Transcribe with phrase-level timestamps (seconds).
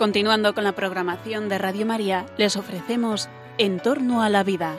[0.00, 3.28] Continuando con la programación de Radio María, les ofrecemos
[3.58, 4.74] En torno a la vida.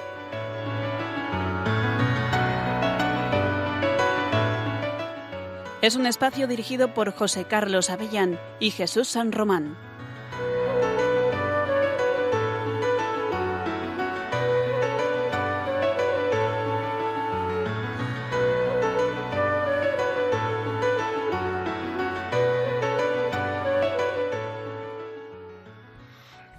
[5.84, 9.78] Es un espacio dirigido por José Carlos Avellán y Jesús San Román.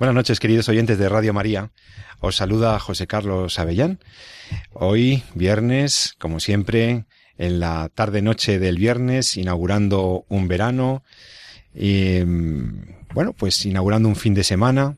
[0.02, 1.70] Buenas noches, queridos oyentes de Radio María.
[2.18, 4.00] Os saluda José Carlos Avellán.
[4.72, 7.04] Hoy, viernes, como siempre,
[7.38, 11.04] en la tarde-noche del viernes, inaugurando un verano
[11.72, 12.18] y,
[13.14, 14.96] bueno, pues inaugurando un fin de semana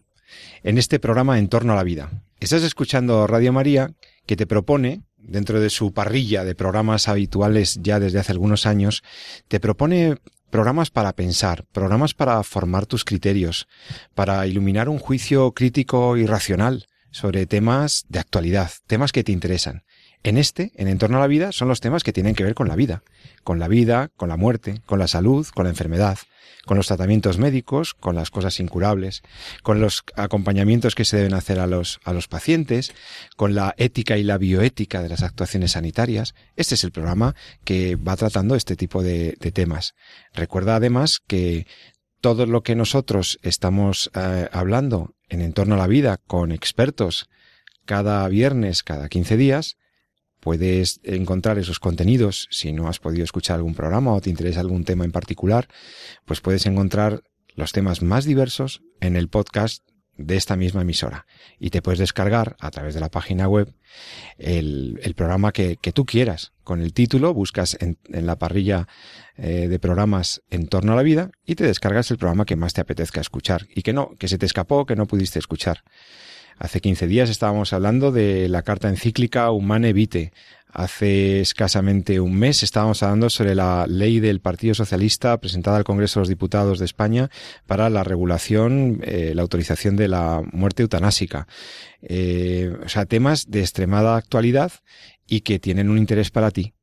[0.62, 2.10] en este programa En torno a la vida.
[2.40, 3.90] Estás escuchando Radio María
[4.24, 9.02] que te propone, dentro de su parrilla de programas habituales ya desde hace algunos años,
[9.48, 10.16] te propone
[10.54, 13.66] programas para pensar, programas para formar tus criterios,
[14.14, 19.82] para iluminar un juicio crítico y racional sobre temas de actualidad, temas que te interesan.
[20.22, 22.68] En este, en Entorno a la Vida, son los temas que tienen que ver con
[22.68, 23.02] la vida,
[23.42, 26.18] con la vida, con la muerte, con la salud, con la enfermedad,
[26.64, 29.22] con los tratamientos médicos, con las cosas incurables,
[29.62, 32.92] con los acompañamientos que se deben hacer a los, a los pacientes,
[33.36, 36.34] con la ética y la bioética de las actuaciones sanitarias.
[36.56, 37.34] Este es el programa
[37.64, 39.94] que va tratando este tipo de, de temas.
[40.32, 41.66] Recuerda además que
[42.20, 47.28] todo lo que nosotros estamos eh, hablando en Entorno a la Vida con expertos
[47.84, 49.76] cada viernes, cada 15 días,
[50.44, 54.84] Puedes encontrar esos contenidos si no has podido escuchar algún programa o te interesa algún
[54.84, 55.68] tema en particular,
[56.26, 57.22] pues puedes encontrar
[57.54, 59.82] los temas más diversos en el podcast
[60.18, 61.24] de esta misma emisora.
[61.58, 63.72] Y te puedes descargar a través de la página web
[64.36, 66.52] el, programa que, tú quieras.
[66.62, 68.86] Con el título buscas en, la parrilla
[69.38, 72.74] eh, de programas en torno a la vida y te descargas el programa que más
[72.74, 75.84] te apetezca escuchar y que no, que se te escapó, que no pudiste escuchar.
[76.58, 80.32] Hace 15 días estábamos hablando de la carta encíclica Humane Vitae.
[80.68, 86.18] Hace escasamente un mes estábamos hablando sobre la ley del Partido Socialista presentada al Congreso
[86.18, 87.30] de los Diputados de España
[87.66, 91.46] para la regulación, eh, la autorización de la muerte eutanásica.
[92.02, 94.72] Eh, o sea, temas de extremada actualidad
[95.26, 96.74] y que tienen un interés para ti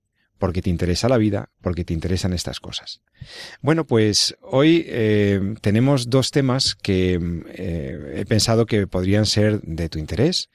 [0.41, 3.03] porque te interesa la vida, porque te interesan estas cosas.
[3.61, 7.19] Bueno, pues hoy eh, tenemos dos temas que
[7.53, 10.49] eh, he pensado que podrían ser de tu interés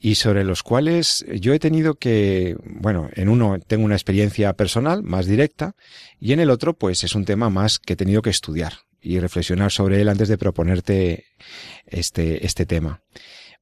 [0.00, 5.02] y sobre los cuales yo he tenido que, bueno, en uno tengo una experiencia personal
[5.02, 5.76] más directa
[6.18, 9.20] y en el otro pues es un tema más que he tenido que estudiar y
[9.20, 11.26] reflexionar sobre él antes de proponerte
[11.86, 13.02] este, este tema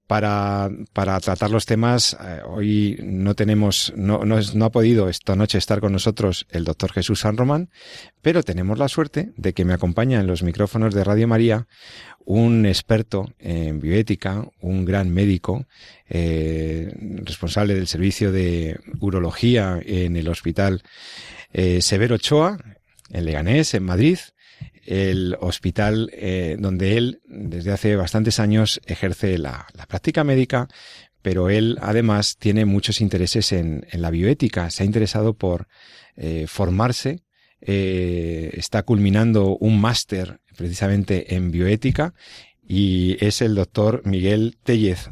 [0.06, 2.16] para, para tratar los temas.
[2.20, 6.64] Eh, hoy no tenemos, no, no, no, ha podido esta noche estar con nosotros el
[6.64, 7.70] doctor Jesús San Román,
[8.22, 11.66] pero tenemos la suerte de que me acompaña en los micrófonos de Radio María
[12.26, 15.66] un experto en bioética, un gran médico,
[16.08, 16.90] eh,
[17.22, 20.82] responsable del servicio de urología en el hospital
[21.52, 22.58] eh, Severo Ochoa,
[23.10, 24.18] en Leganés, en Madrid,
[24.86, 30.68] el hospital eh, donde él desde hace bastantes años ejerce la, práctica médica,
[31.22, 35.68] pero él además tiene muchos intereses en, la bioética, se ha interesado por
[36.16, 37.22] eh, formarse,
[37.60, 42.14] eh, está culminando un máster precisamente en bioética
[42.66, 45.08] y es el doctor Miguel Tellez.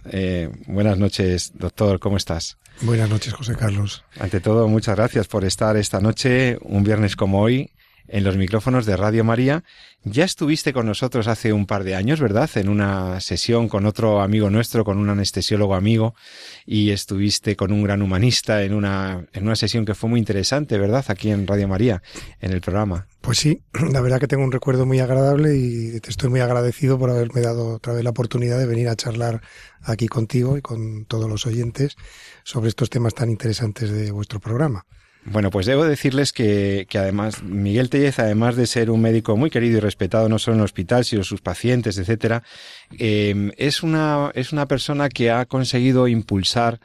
[0.67, 2.59] buenas noches, doctor, ¿cómo estás?
[2.81, 4.05] Buenas noches, José Carlos.
[4.19, 7.71] Ante todo, muchas gracias por estar esta noche, un viernes como hoy,
[8.09, 9.65] en los micrófonos de Radio María.
[10.05, 12.51] Ya estuviste con nosotros hace un par de años, ¿verdad?
[12.57, 16.15] En una sesión con otro amigo nuestro, con un anestesiólogo amigo,
[16.67, 20.79] y estuviste con un gran humanista en una, en una sesión que fue muy interesante,
[20.79, 21.05] ¿verdad?
[21.09, 22.03] Aquí en Radio María,
[22.41, 23.07] en el programa.
[23.21, 26.99] Pues sí, la verdad que tengo un recuerdo muy agradable y te estoy muy agradecido
[26.99, 29.41] por haberme dado otra vez la oportunidad de venir a charlar
[29.83, 31.97] aquí contigo y con todos los oyentes
[32.43, 34.85] sobre estos temas tan interesantes de vuestro programa.
[35.25, 39.51] Bueno, pues debo decirles que, que, además Miguel Tellez, además de ser un médico muy
[39.51, 42.43] querido y respetado no solo en el hospital, sino sus pacientes, etcétera,
[42.99, 46.81] eh, es una es una persona que ha conseguido impulsar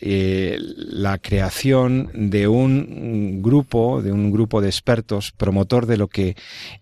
[0.00, 6.34] eh, la creación de un grupo, de un grupo de expertos promotor de lo que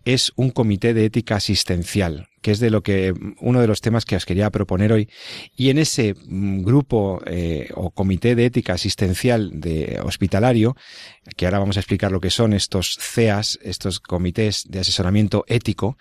[0.05, 4.05] es un comité de ética asistencial que es de lo que uno de los temas
[4.05, 5.09] que os quería proponer hoy.
[5.57, 10.77] Y en ese mm, grupo eh, o comité de ética asistencial de hospitalario,
[11.39, 15.97] que ahora vamos a explicar lo que son estos CEAS, estos comités de asesoramiento ético,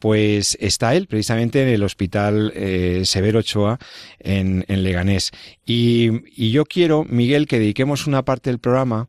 [0.00, 3.78] pues está él precisamente en el hospital eh, Severo Ochoa
[4.18, 5.30] en, en Leganés.
[5.64, 9.08] Y, y yo quiero, Miguel, que dediquemos una parte del programa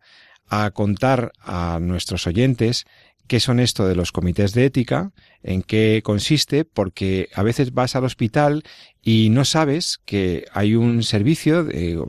[0.49, 2.85] a contar a nuestros oyentes
[3.27, 5.11] qué son esto de los comités de ética,
[5.45, 8.63] en qué consiste, porque a veces vas al hospital
[9.07, 11.67] y no sabes que hay un servicio,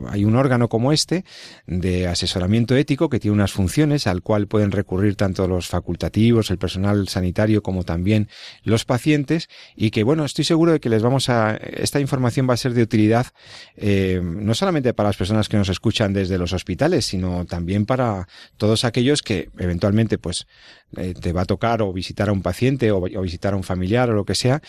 [0.09, 1.23] hay un órgano como este
[1.67, 6.57] de asesoramiento ético que tiene unas funciones al cual pueden recurrir tanto los facultativos, el
[6.57, 8.29] personal sanitario como también
[8.63, 12.55] los pacientes y que bueno, estoy seguro de que les vamos a, esta información va
[12.55, 13.27] a ser de utilidad
[13.75, 18.27] eh, no solamente para las personas que nos escuchan desde los hospitales, sino también para
[18.57, 20.47] todos aquellos que eventualmente pues
[20.95, 24.09] eh, te va a tocar o visitar a un paciente o, visitar a un familiar
[24.09, 24.61] o lo que sea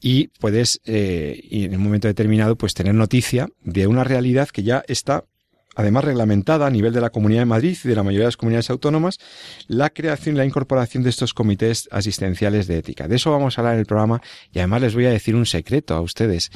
[0.00, 4.84] y puedes eh, en un momento determinado pues tener noticia de una realidad que ya
[4.86, 5.24] está
[5.76, 8.36] además reglamentada a nivel de la Comunidad de Madrid y de la mayoría de las
[8.36, 9.18] comunidades autónomas,
[9.68, 13.06] la creación y la incorporación de estos comités asistenciales de ética.
[13.06, 14.20] De eso vamos a hablar en el programa
[14.52, 16.50] y además les voy a decir un secreto a ustedes.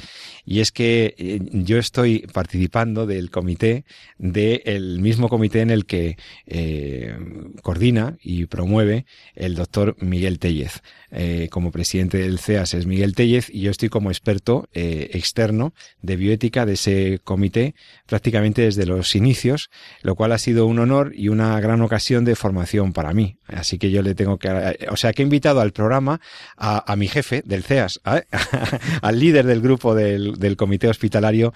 [0.45, 3.85] Y es que eh, yo estoy participando del comité,
[4.17, 7.15] del mismo comité en el que eh,
[7.61, 10.81] coordina y promueve el doctor Miguel Tellez.
[11.11, 16.17] Eh, como presidente del CEAS es Miguel Tellez y yo estoy como experto externo de
[16.17, 17.75] bioética de ese comité
[18.05, 19.69] prácticamente desde los inicios,
[20.01, 23.37] lo cual ha sido un honor y una gran ocasión de formación para mí.
[23.47, 26.19] Así que yo le tengo que, o sea, que he invitado al programa
[26.57, 28.23] a, mi jefe del CEAS, ¿eh?
[29.01, 31.53] al líder del grupo del, comité hospitalario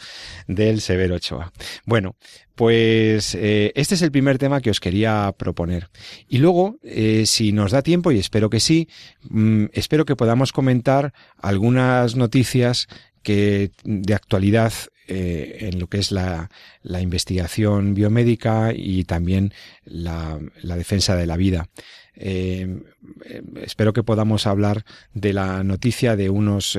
[0.47, 1.51] del Severo Ochoa.
[1.85, 2.15] Bueno,
[2.55, 5.89] pues eh, este es el primer tema que os quería proponer.
[6.27, 8.89] Y luego, eh, si nos da tiempo, y espero que sí,
[9.29, 12.87] mm, espero que podamos comentar algunas noticias
[13.23, 14.73] que de actualidad
[15.11, 16.51] eh, en lo que es la,
[16.83, 21.67] la, investigación biomédica y también la, la defensa de la vida.
[22.13, 22.79] Eh,
[23.25, 24.85] eh, espero que podamos hablar
[25.15, 26.77] de la noticia de unos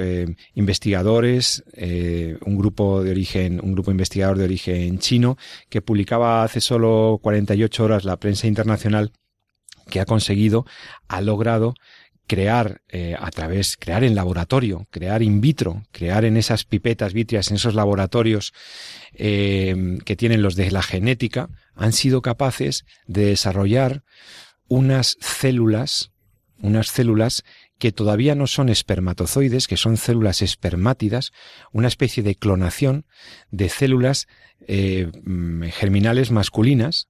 [0.54, 5.36] investigadores, un grupo de origen, un grupo investigador de origen chino
[5.68, 9.10] que publicaba hace solo 48 horas la prensa internacional
[9.90, 10.66] que ha conseguido,
[11.08, 11.74] ha logrado
[12.30, 17.50] crear eh, a través, crear en laboratorio, crear in vitro, crear en esas pipetas vítreas,
[17.50, 18.52] en esos laboratorios
[19.14, 24.04] eh, que tienen los de la genética, han sido capaces de desarrollar
[24.68, 26.12] unas células,
[26.62, 27.42] unas células
[27.80, 31.32] que todavía no son espermatozoides, que son células espermátidas,
[31.72, 33.06] una especie de clonación
[33.50, 34.28] de células
[34.68, 37.08] eh, mm, germinales masculinas,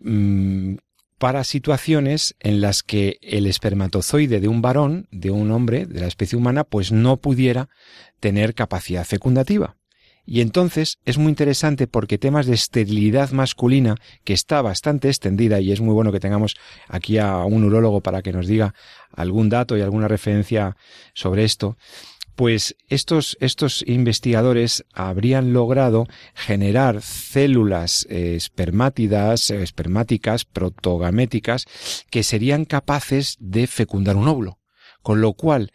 [0.00, 0.74] mm,
[1.20, 6.06] para situaciones en las que el espermatozoide de un varón, de un hombre, de la
[6.06, 7.68] especie humana, pues no pudiera
[8.20, 9.76] tener capacidad fecundativa.
[10.24, 15.72] Y entonces es muy interesante porque temas de esterilidad masculina, que está bastante extendida, y
[15.72, 16.56] es muy bueno que tengamos
[16.88, 18.72] aquí a un urólogo para que nos diga
[19.12, 20.78] algún dato y alguna referencia
[21.12, 21.76] sobre esto,
[22.40, 31.66] pues estos, estos investigadores habrían logrado generar células eh, espermátidas, eh, espermáticas, protogaméticas,
[32.08, 34.58] que serían capaces de fecundar un óvulo.
[35.02, 35.72] Con lo cual,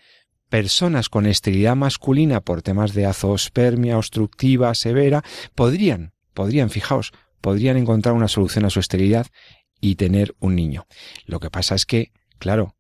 [0.50, 5.24] personas con esterilidad masculina por temas de azospermia obstructiva severa
[5.54, 9.28] podrían, podrían, fijaos, podrían encontrar una solución a su esterilidad
[9.80, 10.88] y tener un niño.
[11.28, 12.76] Lo que pasa es que, claro,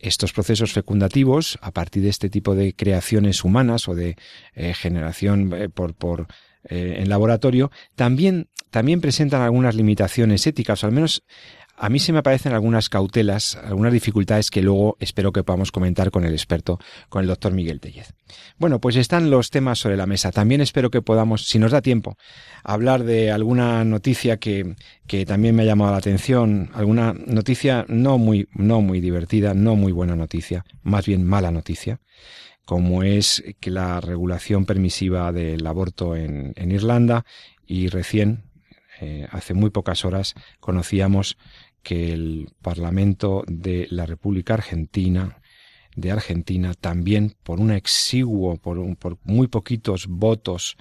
[0.00, 4.16] estos procesos fecundativos, a partir de este tipo de creaciones humanas o de
[4.54, 6.26] eh, generación eh, por, por
[6.64, 11.22] eh, en laboratorio, también, también presentan algunas limitaciones éticas, o al menos
[11.82, 16.10] a mí se me aparecen algunas cautelas, algunas dificultades que luego espero que podamos comentar
[16.10, 18.12] con el experto, con el doctor Miguel Tellez.
[18.58, 20.30] Bueno, pues están los temas sobre la mesa.
[20.30, 22.18] También espero que podamos, si nos da tiempo,
[22.62, 24.74] hablar de alguna noticia que,
[25.06, 29.74] que también me ha llamado la atención, alguna noticia no muy, no muy divertida, no
[29.74, 31.98] muy buena noticia, más bien mala noticia
[32.66, 37.24] como es que la regulación permisiva del aborto en, en Irlanda
[37.66, 38.44] y recién,
[39.00, 41.38] eh, hace muy pocas horas, conocíamos
[41.82, 45.40] que el Parlamento de la República Argentina
[45.96, 50.76] de Argentina también por un exiguo, por, por muy poquitos votos,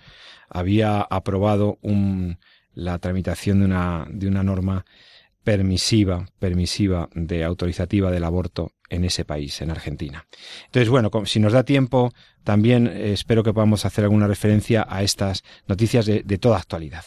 [0.49, 2.37] había aprobado un,
[2.73, 4.85] la tramitación de una, de una norma
[5.43, 10.27] permisiva, permisiva de autorizativa del aborto en ese país, en Argentina.
[10.65, 12.13] Entonces, bueno, si nos da tiempo,
[12.43, 17.03] también eh, espero que podamos hacer alguna referencia a estas noticias de, de toda actualidad.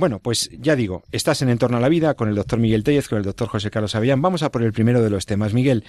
[0.00, 3.06] Bueno, pues ya digo, estás en Entorno a la Vida con el doctor Miguel Tellez,
[3.06, 4.22] con el doctor José Carlos Avellán.
[4.22, 5.52] Vamos a por el primero de los temas.
[5.52, 5.84] Miguel,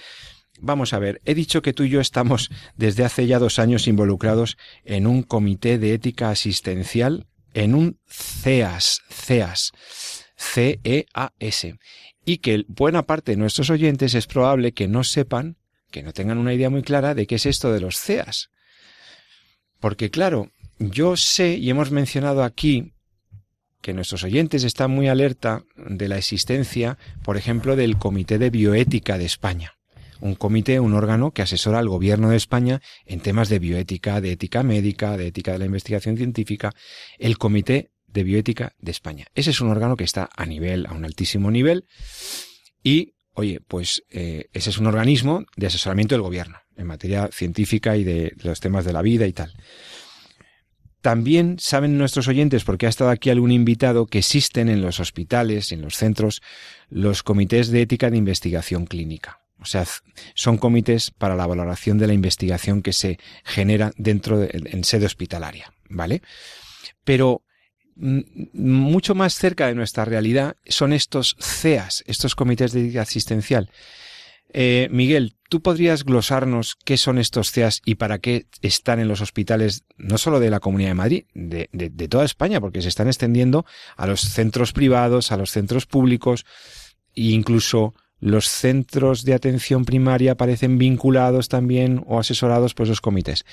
[0.60, 3.88] vamos a ver, he dicho que tú y yo estamos desde hace ya dos años
[3.88, 9.72] involucrados en un comité de ética asistencial, en un CEAS, CEAS,
[10.36, 11.78] C-E-A-S,
[12.26, 15.56] y que buena parte de nuestros oyentes es probable que no sepan,
[15.90, 18.50] que no tengan una idea muy clara de qué es esto de los CEAS.
[19.80, 22.92] Porque claro, yo sé y hemos mencionado aquí
[23.82, 29.18] que nuestros oyentes están muy alerta de la existencia, por ejemplo, del Comité de Bioética
[29.18, 29.74] de España.
[30.22, 34.30] un comité, un órgano que asesora al gobierno de España en temas de bioética, de
[34.30, 36.72] ética médica, de ética de la investigación científica,
[37.18, 39.26] el Comité de Bioética de España.
[39.34, 41.86] Ese es un órgano que está a nivel, a un altísimo nivel,
[42.84, 47.96] y, oye, pues eh, ese es un organismo de asesoramiento del gobierno en materia científica
[47.96, 49.52] y de los temas de la vida y tal.
[51.02, 55.72] También saben nuestros oyentes, porque ha estado aquí algún invitado, que existen en los hospitales
[55.72, 56.42] en los centros
[56.88, 59.40] los comités de ética de investigación clínica.
[59.60, 59.84] O sea,
[60.34, 65.06] son comités para la valoración de la investigación que se genera dentro de, en sede
[65.06, 66.22] hospitalaria, ¿vale?
[67.04, 67.42] Pero
[67.96, 68.20] mm,
[68.52, 73.70] mucho más cerca de nuestra realidad son estos CEAS, estos comités de ética asistencial.
[74.52, 79.20] Eh, Miguel, ¿Tú podrías glosarnos qué son estos CEAS y para qué están en los
[79.20, 83.66] hospitales, no solo de la Comunidad de Madrid, de, toda España, porque se están extendiendo
[83.98, 86.46] a los centros privados, a los centros públicos
[87.14, 93.44] e incluso los centros de atención primaria parecen vinculados también o asesorados por esos comités.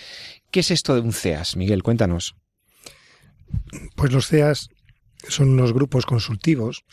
[0.51, 1.83] ¿Qué es esto de un CEAS, Miguel?
[1.83, 2.37] Cuéntanos.
[3.97, 4.69] Pues los CEAS
[5.27, 6.85] son unos grupos consultivos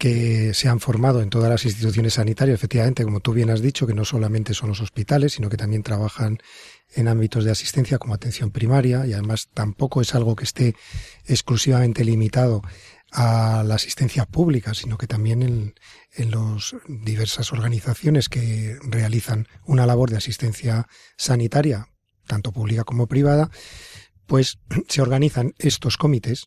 [0.00, 3.86] que se han formado en todas las instituciones sanitarias, efectivamente, como tú bien has dicho,
[3.86, 6.38] que no solamente son los hospitales, sino que también trabajan
[6.94, 10.74] en ámbitos de asistencia como atención primaria y además tampoco es algo que esté
[11.26, 12.62] exclusivamente limitado
[13.12, 15.74] a la asistencia pública, sino que también en,
[16.14, 20.88] en las diversas organizaciones que realizan una labor de asistencia
[21.18, 21.90] sanitaria,
[22.26, 23.50] tanto pública como privada,
[24.24, 26.46] pues se organizan estos comités,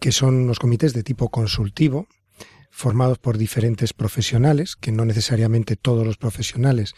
[0.00, 2.08] que son los comités de tipo consultivo,
[2.76, 6.92] formados por diferentes profesionales, que no necesariamente todos los profesionales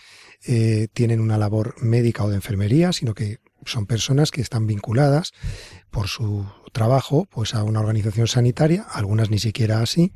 [0.45, 5.33] eh, tienen una labor médica o de enfermería, sino que son personas que están vinculadas
[5.91, 10.13] por su trabajo pues a una organización sanitaria, algunas ni siquiera así,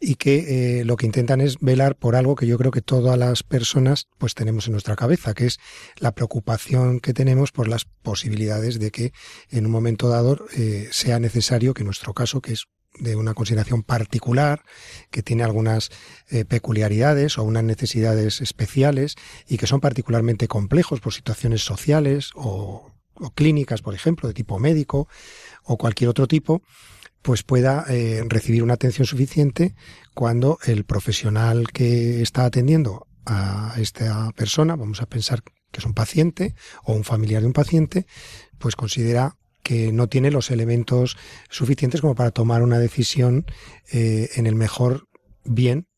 [0.00, 3.18] y que eh, lo que intentan es velar por algo que yo creo que todas
[3.18, 5.58] las personas pues tenemos en nuestra cabeza, que es
[5.98, 9.12] la preocupación que tenemos por las posibilidades de que
[9.50, 12.66] en un momento dado eh, sea necesario que nuestro caso, que es
[12.98, 14.62] de una consideración particular,
[15.10, 15.90] que tiene algunas
[16.28, 22.92] eh, peculiaridades o unas necesidades especiales y que son particularmente complejos por situaciones sociales o,
[23.34, 25.08] clínicas, por ejemplo, de tipo médico
[25.64, 26.62] o cualquier otro tipo,
[27.22, 29.74] pues pueda eh, recibir una atención suficiente
[30.14, 35.94] cuando el profesional que está atendiendo a esta persona, vamos a pensar que es un
[35.94, 38.06] paciente o un familiar de un paciente,
[38.58, 39.36] pues considera
[39.66, 41.16] que no tiene los elementos
[41.50, 43.46] suficientes como para tomar una decisión
[43.92, 45.08] eh, en el mejor
[45.42, 45.88] bien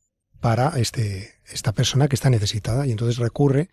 [0.40, 3.68] para este, esta persona que está necesitada y entonces recurre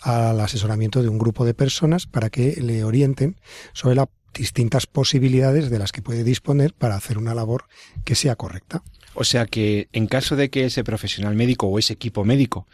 [0.00, 3.38] al asesoramiento de un grupo de personas para que le orienten
[3.72, 7.66] sobre las distintas posibilidades de las que puede disponer para hacer una labor
[8.04, 8.82] que sea correcta.
[9.14, 12.66] O sea que en caso de que ese profesional médico o ese equipo médico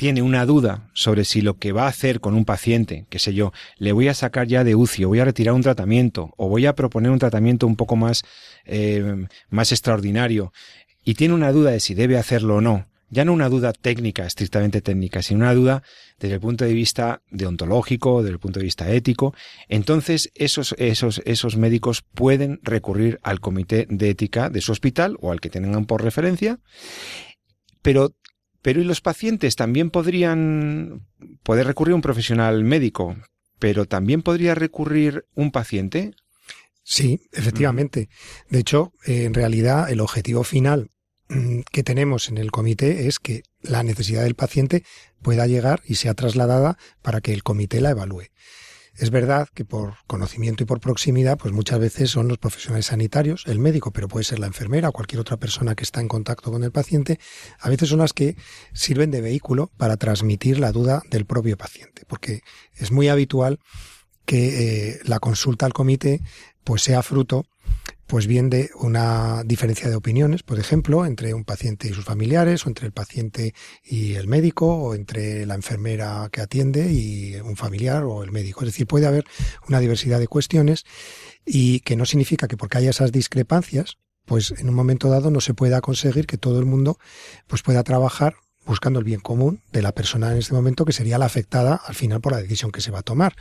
[0.00, 3.34] tiene una duda sobre si lo que va a hacer con un paciente, qué sé
[3.34, 6.48] yo, le voy a sacar ya de UCI, o voy a retirar un tratamiento, o
[6.48, 8.22] voy a proponer un tratamiento un poco más,
[8.64, 10.54] eh, más extraordinario,
[11.04, 14.24] y tiene una duda de si debe hacerlo o no, ya no una duda técnica,
[14.24, 15.82] estrictamente técnica, sino una duda
[16.18, 19.34] desde el punto de vista deontológico, desde el punto de vista ético,
[19.68, 25.30] entonces esos, esos, esos médicos pueden recurrir al comité de ética de su hospital o
[25.30, 26.58] al que tengan por referencia,
[27.82, 28.14] pero
[28.62, 31.06] pero ¿y los pacientes también podrían
[31.42, 33.16] poder recurrir a un profesional médico?
[33.58, 36.14] Pero también podría recurrir un paciente.
[36.82, 38.08] Sí, efectivamente.
[38.48, 40.90] De hecho, en realidad el objetivo final
[41.28, 44.84] mm, que tenemos en el comité es que la necesidad del paciente
[45.22, 48.24] pueda llegar y sea trasladada para que el comité la evalúe.
[49.00, 53.44] Es verdad que por conocimiento y por proximidad, pues muchas veces son los profesionales sanitarios,
[53.46, 56.52] el médico, pero puede ser la enfermera o cualquier otra persona que está en contacto
[56.52, 57.18] con el paciente,
[57.60, 58.36] a veces son las que
[58.74, 62.42] sirven de vehículo para transmitir la duda del propio paciente, porque
[62.76, 63.58] es muy habitual
[64.26, 66.20] que eh, la consulta al comité
[66.62, 67.46] pues sea fruto
[68.10, 72.66] pues bien de una diferencia de opiniones, por ejemplo, entre un paciente y sus familiares,
[72.66, 77.54] o entre el paciente y el médico, o entre la enfermera que atiende y un
[77.54, 78.62] familiar o el médico.
[78.62, 79.26] Es decir, puede haber
[79.68, 80.86] una diversidad de cuestiones
[81.46, 85.40] y que no significa que porque haya esas discrepancias, pues en un momento dado no
[85.40, 86.98] se pueda conseguir que todo el mundo
[87.46, 88.34] pues pueda trabajar
[88.66, 91.94] buscando el bien común de la persona en este momento que sería la afectada al
[91.94, 93.36] final por la decisión que se va a tomar.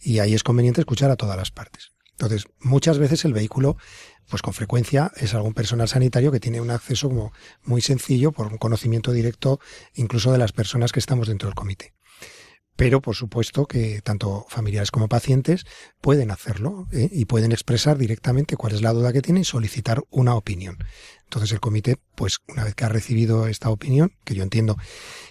[0.00, 1.91] Y ahí es conveniente escuchar a todas las partes.
[2.12, 3.76] Entonces, muchas veces el vehículo
[4.28, 7.32] pues con frecuencia es algún personal sanitario que tiene un acceso como
[7.64, 9.60] muy sencillo por un conocimiento directo
[9.94, 11.94] incluso de las personas que estamos dentro del comité.
[12.76, 15.66] Pero por supuesto que tanto familiares como pacientes
[16.00, 17.08] pueden hacerlo ¿eh?
[17.12, 20.78] y pueden expresar directamente cuál es la duda que tienen y solicitar una opinión.
[21.24, 24.78] Entonces el comité, pues una vez que ha recibido esta opinión, que yo entiendo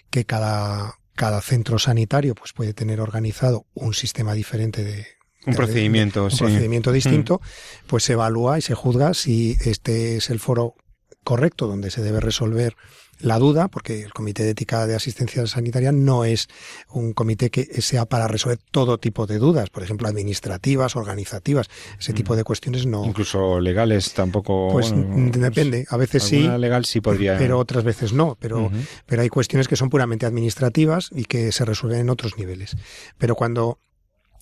[0.09, 5.05] que cada cada centro sanitario pues puede tener organizado un sistema diferente de,
[5.45, 6.93] un procedimiento, un procedimiento Mm.
[6.93, 7.41] distinto,
[7.88, 10.75] pues se evalúa y se juzga si este es el foro
[11.24, 12.75] correcto donde se debe resolver
[13.19, 16.48] la duda, porque el Comité de Ética de Asistencia Sanitaria no es
[16.89, 21.67] un comité que sea para resolver todo tipo de dudas, por ejemplo, administrativas, organizativas,
[22.00, 23.05] ese tipo de cuestiones no.
[23.05, 24.69] Incluso legales tampoco.
[24.71, 27.38] Pues bueno, mm, depende, a veces sí, legal sí podría.
[27.38, 28.71] pero otras veces no, pero,
[29.05, 32.75] pero hay cuestiones que son puramente administrativas y que se resuelven en otros niveles.
[33.19, 33.77] Pero cuando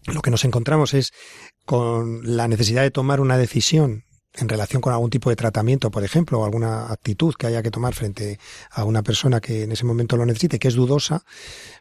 [0.07, 1.11] lo que nos encontramos es
[1.65, 6.03] con la necesidad de tomar una decisión en relación con algún tipo de tratamiento, por
[6.03, 8.39] ejemplo, o alguna actitud que haya que tomar frente
[8.71, 11.23] a una persona que en ese momento lo necesite, que es dudosa,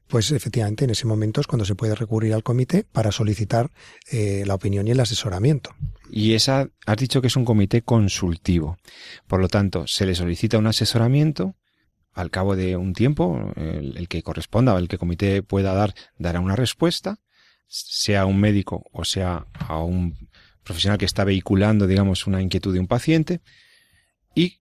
[0.07, 3.71] pues efectivamente en ese momento es cuando se puede recurrir al comité para solicitar
[4.11, 5.75] eh, la opinión y el asesoramiento.
[6.11, 8.79] Y esa, has dicho que es un comité consultivo.
[9.27, 11.55] Por lo tanto, se le solicita un asesoramiento.
[12.15, 15.95] Al cabo de un tiempo, el, el que corresponda o el que comité pueda dar,
[16.19, 17.21] dará una respuesta,
[17.69, 20.17] sea un médico o sea a un
[20.65, 23.41] profesional que está vehiculando, digamos, una inquietud de un paciente.
[24.35, 24.61] Y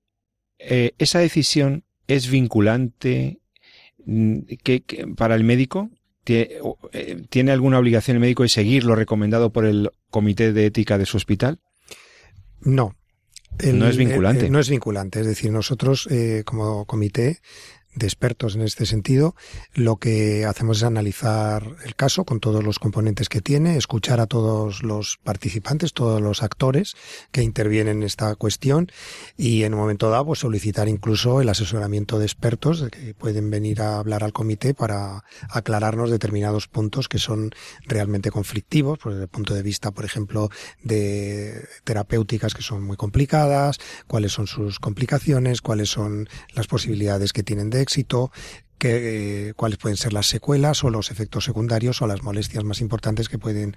[0.58, 3.42] eh, esa decisión es vinculante
[4.06, 5.90] mm, que, que para el médico
[6.30, 10.98] eh, tiene alguna obligación el médico de seguir lo recomendado por el comité de ética
[10.98, 11.60] de su hospital.
[12.62, 12.96] No.
[13.64, 14.48] No es vinculante.
[14.48, 15.22] eh, no es vinculante.
[15.22, 17.40] Es decir, nosotros, eh, como comité
[17.98, 19.36] de expertos en este sentido,
[19.74, 24.28] lo que hacemos es analizar el caso con todos los componentes que tiene, escuchar a
[24.28, 26.96] todos los participantes, todos los actores
[27.32, 28.92] que intervienen en esta cuestión
[29.36, 33.82] y en un momento dado pues, solicitar incluso el asesoramiento de expertos que pueden venir
[33.82, 37.52] a hablar al comité para aclararnos determinados puntos que son
[37.86, 40.50] realmente conflictivos, pues, desde el punto de vista, por ejemplo,
[40.84, 47.44] de terapéuticas que son muy complicadas, cuáles son sus complicaciones, cuáles son las posibilidades que
[47.44, 48.32] tienen de éxito,
[48.78, 52.82] que, eh, cuáles pueden ser las secuelas o los efectos secundarios o las molestias más
[52.82, 53.76] importantes que pueden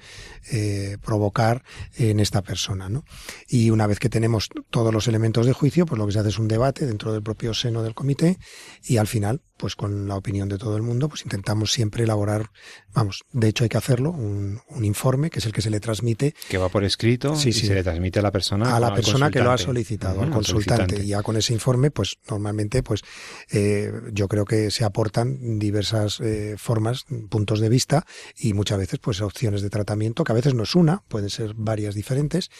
[0.50, 1.62] eh, provocar
[1.96, 2.88] en esta persona.
[2.88, 3.04] ¿no?
[3.48, 6.28] Y una vez que tenemos todos los elementos de juicio, pues lo que se hace
[6.28, 8.38] es un debate dentro del propio seno del comité
[8.82, 12.50] y al final, pues con la opinión de todo el mundo, pues intentamos siempre elaborar,
[12.94, 15.80] vamos, de hecho hay que hacerlo, un, un informe que es el que se le
[15.80, 17.66] transmite Que va por escrito Sí, y sí.
[17.66, 18.74] se le transmite a la persona.
[18.74, 21.02] a la persona que lo ha solicitado, al consultante.
[21.02, 23.02] Y ya con ese informe, pues normalmente, pues
[23.50, 28.98] eh, yo creo que se aportan diversas eh, formas, puntos de vista y muchas veces,
[28.98, 32.50] pues opciones de tratamiento, que a veces no es una, pueden ser varias diferentes.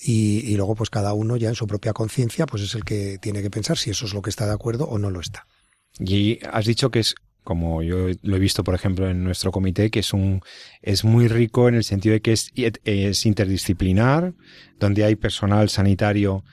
[0.00, 3.18] Y, y luego, pues cada uno ya en su propia conciencia, pues es el que
[3.20, 5.46] tiene que pensar si eso es lo que está de acuerdo o no lo está.
[5.98, 9.90] Y has dicho que es, como yo lo he visto, por ejemplo, en nuestro comité,
[9.90, 10.42] que es un,
[10.82, 12.50] es muy rico en el sentido de que es,
[12.84, 14.34] es interdisciplinar,
[14.78, 16.44] donde hay personal sanitario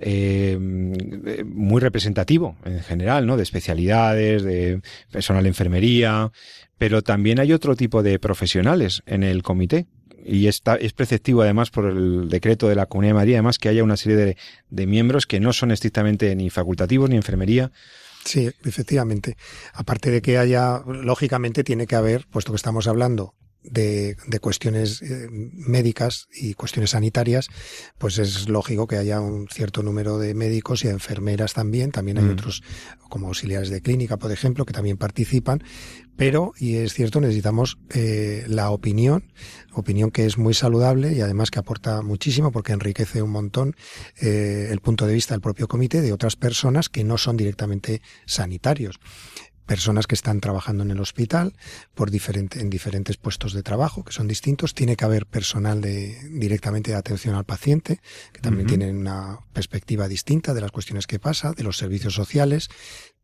[0.00, 3.36] eh, muy representativo en general, ¿no?
[3.36, 4.80] De especialidades, de
[5.10, 6.30] personal de enfermería,
[6.78, 9.86] pero también hay otro tipo de profesionales en el comité.
[10.24, 13.70] Y está, es preceptivo además por el decreto de la Comunidad de Madrid, además que
[13.70, 14.36] haya una serie de,
[14.70, 17.72] de miembros que no son estrictamente ni facultativos ni enfermería,
[18.24, 19.36] Sí, efectivamente.
[19.72, 25.02] Aparte de que haya, lógicamente tiene que haber, puesto que estamos hablando de, de cuestiones
[25.02, 27.48] eh, médicas y cuestiones sanitarias,
[27.98, 31.90] pues es lógico que haya un cierto número de médicos y de enfermeras también.
[31.90, 32.32] También hay Mm.
[32.32, 32.62] otros,
[33.08, 35.62] como auxiliares de clínica, por ejemplo, que también participan.
[36.16, 39.32] Pero, y es cierto, necesitamos eh, la opinión,
[39.72, 43.76] opinión que es muy saludable y además que aporta muchísimo porque enriquece un montón
[44.20, 48.02] eh, el punto de vista del propio comité de otras personas que no son directamente
[48.26, 48.98] sanitarios
[49.68, 51.52] personas que están trabajando en el hospital
[51.94, 54.72] por diferente, en diferentes puestos de trabajo que son distintos.
[54.72, 58.00] Tiene que haber personal de, directamente de atención al paciente,
[58.32, 62.70] que también tienen una perspectiva distinta de las cuestiones que pasa, de los servicios sociales.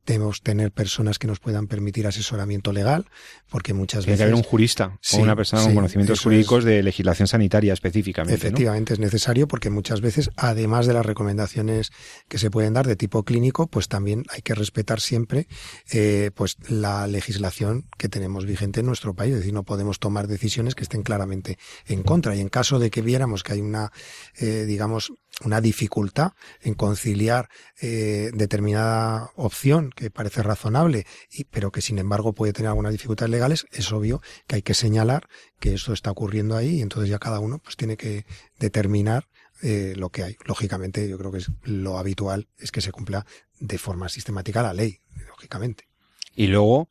[0.07, 3.07] Debemos tener personas que nos puedan permitir asesoramiento legal,
[3.49, 6.61] porque muchas Tiene que veces haber un jurista Sí, o una persona con conocimientos jurídicos
[6.61, 6.64] es.
[6.64, 8.33] de legislación sanitaria específicamente.
[8.33, 8.37] ¿no?
[8.37, 11.90] Efectivamente es necesario porque muchas veces, además de las recomendaciones
[12.29, 15.47] que se pueden dar de tipo clínico, pues también hay que respetar siempre
[15.93, 19.33] eh, pues la legislación que tenemos vigente en nuestro país.
[19.33, 22.35] Es decir, no podemos tomar decisiones que estén claramente en contra.
[22.37, 23.93] Y en caso de que viéramos que hay una,
[24.38, 27.49] eh, digamos, una dificultad en conciliar
[27.81, 33.31] eh, determinada opción que parece razonable, y, pero que sin embargo puede tener algunas dificultades
[33.31, 37.18] legales, es obvio que hay que señalar que esto está ocurriendo ahí y entonces ya
[37.18, 38.27] cada uno pues tiene que
[38.59, 39.29] determinar
[39.62, 40.37] eh, lo que hay.
[40.44, 43.25] Lógicamente, yo creo que es lo habitual es que se cumpla
[43.59, 45.88] de forma sistemática la ley, lógicamente.
[46.37, 46.88] Y luego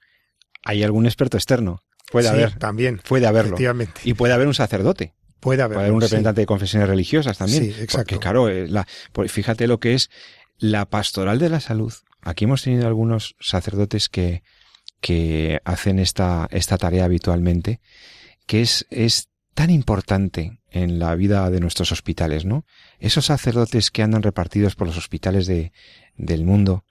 [0.63, 1.81] hay algún experto externo.
[2.11, 2.59] Puede Sí, haber.
[2.59, 3.01] también.
[3.07, 3.55] Puede haberlo.
[4.03, 5.13] Y puede haber un sacerdote.
[5.43, 5.75] Puede haber.
[5.75, 7.65] Puede haber un representante de confesiones religiosas también.
[7.65, 7.97] Sí, exacto.
[7.97, 8.87] Porque claro, eh, la,
[9.27, 10.09] fíjate lo que es
[10.57, 11.93] la pastoral de la salud.
[12.21, 14.43] Aquí hemos tenido algunos sacerdotes que,
[15.01, 17.81] que hacen esta, esta tarea habitualmente,
[18.47, 22.65] que es, es tan importante en la vida de nuestros hospitales, ¿no?
[22.99, 25.73] Esos sacerdotes que andan repartidos por los hospitales de,
[26.15, 26.85] del mundo,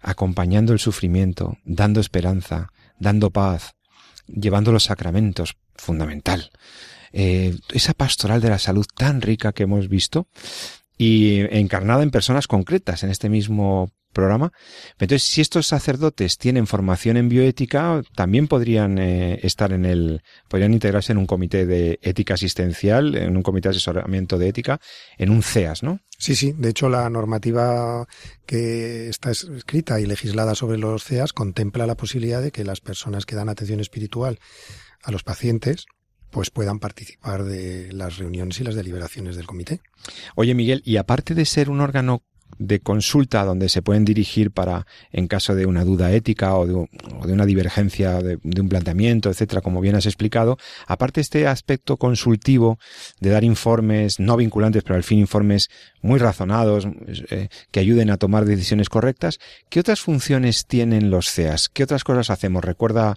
[0.00, 3.74] acompañando el sufrimiento, dando esperanza, dando paz,
[4.26, 6.50] llevando los sacramentos, fundamental.
[7.12, 10.28] Eh, esa pastoral de la salud tan rica que hemos visto
[10.96, 14.52] y encarnada en personas concretas en este mismo programa.
[14.98, 20.74] Entonces, si estos sacerdotes tienen formación en bioética, también podrían eh, estar en el, podrían
[20.74, 24.80] integrarse en un comité de ética asistencial, en un comité de asesoramiento de ética,
[25.18, 26.00] en un CEAS, ¿no?
[26.18, 26.54] Sí, sí.
[26.56, 28.06] De hecho, la normativa
[28.46, 33.26] que está escrita y legislada sobre los CEAS contempla la posibilidad de que las personas
[33.26, 34.38] que dan atención espiritual
[35.02, 35.86] a los pacientes
[36.32, 39.80] pues puedan participar de las reuniones y las deliberaciones del comité.
[40.34, 42.24] Oye, Miguel, y aparte de ser un órgano
[42.66, 47.32] de consulta donde se pueden dirigir para, en caso de una duda ética o de,
[47.32, 52.78] una divergencia de, un planteamiento, etcétera, como bien has explicado, aparte este aspecto consultivo
[53.20, 55.68] de dar informes no vinculantes, pero al fin informes
[56.00, 56.86] muy razonados,
[57.30, 61.68] eh, que ayuden a tomar decisiones correctas, ¿qué otras funciones tienen los CEAS?
[61.68, 62.64] ¿Qué otras cosas hacemos?
[62.64, 63.16] Recuerda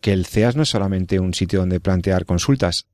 [0.00, 2.86] que el CEAS no es solamente un sitio donde plantear consultas,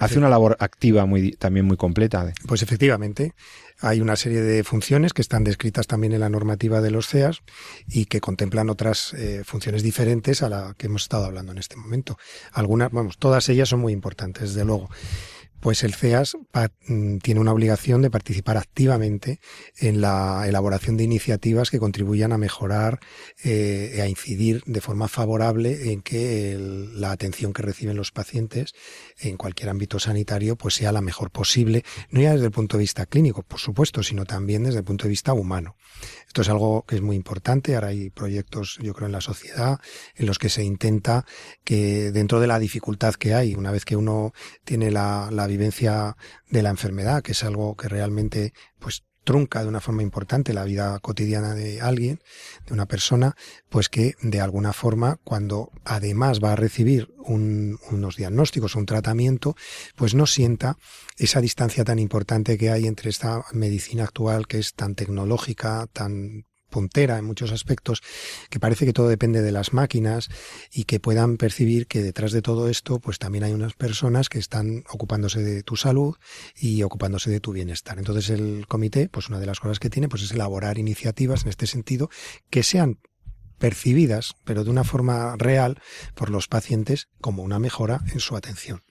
[0.00, 2.32] Hace una labor activa muy, también muy completa.
[2.48, 3.32] Pues efectivamente,
[3.80, 7.42] hay una serie de funciones que están descritas también en la normativa de los CEAS
[7.88, 11.76] y que contemplan otras eh, funciones diferentes a la que hemos estado hablando en este
[11.76, 12.18] momento.
[12.52, 14.90] Algunas, vamos, todas ellas son muy importantes, desde luego
[15.64, 16.36] pues el CEAS
[16.88, 19.40] mm, tiene una obligación de participar activamente
[19.78, 23.00] en la elaboración de iniciativas que contribuyan a mejorar
[23.44, 28.74] eh, a incidir de forma favorable en que la atención que reciben los pacientes
[29.18, 32.82] en cualquier ámbito sanitario pues sea la mejor posible, no ya desde el punto de
[32.82, 35.76] vista clínico, por supuesto, sino también desde el punto de vista humano.
[36.26, 37.74] Esto es algo que es muy importante.
[37.74, 39.78] Ahora hay proyectos, yo creo, en la sociedad
[40.16, 41.24] en los que se intenta
[41.62, 44.32] que dentro de la dificultad que hay, una vez que uno
[44.64, 49.80] tiene la, la de la enfermedad, que es algo que realmente, pues, trunca de una
[49.80, 52.20] forma importante la vida cotidiana de alguien,
[52.66, 53.34] de una persona,
[53.70, 59.56] pues que de alguna forma, cuando además va a recibir unos diagnósticos, un tratamiento,
[59.96, 60.76] pues no sienta
[61.16, 66.44] esa distancia tan importante que hay entre esta medicina actual que es tan tecnológica, tan
[66.74, 68.02] puntera en muchos aspectos,
[68.50, 70.28] que parece que todo depende de las máquinas
[70.72, 74.40] y que puedan percibir que detrás de todo esto, pues también hay unas personas que
[74.40, 76.16] están ocupándose de tu salud
[76.56, 77.98] y ocupándose de tu bienestar.
[77.98, 81.50] Entonces el comité, pues una de las cosas que tiene, pues es elaborar iniciativas en
[81.50, 82.10] este sentido
[82.50, 82.98] que sean
[83.58, 85.78] percibidas, pero de una forma real
[86.16, 88.82] por los pacientes como una mejora en su atención.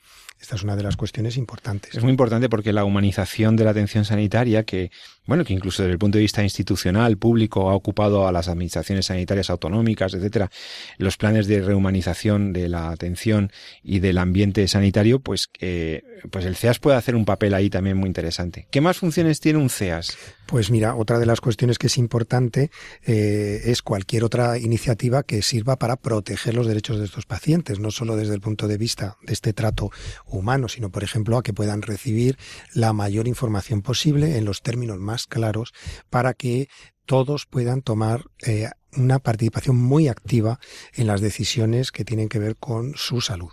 [0.44, 1.96] Esta es una de las cuestiones importantes.
[1.96, 4.92] Es muy importante porque la humanización de la atención sanitaria, que,
[5.26, 9.06] bueno, que incluso desde el punto de vista institucional, público, ha ocupado a las administraciones
[9.06, 10.52] sanitarias autonómicas, etcétera,
[10.98, 13.54] los planes de rehumanización de la atención
[13.84, 17.96] y del ambiente sanitario, pues, eh, pues el CEAS puede hacer un papel ahí también
[17.96, 18.68] muy interesante.
[18.70, 20.18] ¿Qué más funciones tiene un CEAS?
[20.46, 22.70] Pues mira, otra de las cuestiones que es importante
[23.04, 27.92] eh, es cualquier otra iniciativa que sirva para proteger los derechos de estos pacientes, no
[27.92, 29.90] solo desde el punto de vista de este trato
[30.26, 32.38] humano, sino, por ejemplo, a que puedan recibir
[32.74, 35.74] la mayor información posible en los términos más claros
[36.10, 36.68] para que
[37.06, 40.60] todos puedan tomar eh, una participación muy activa
[40.94, 43.52] en las decisiones que tienen que ver con su salud.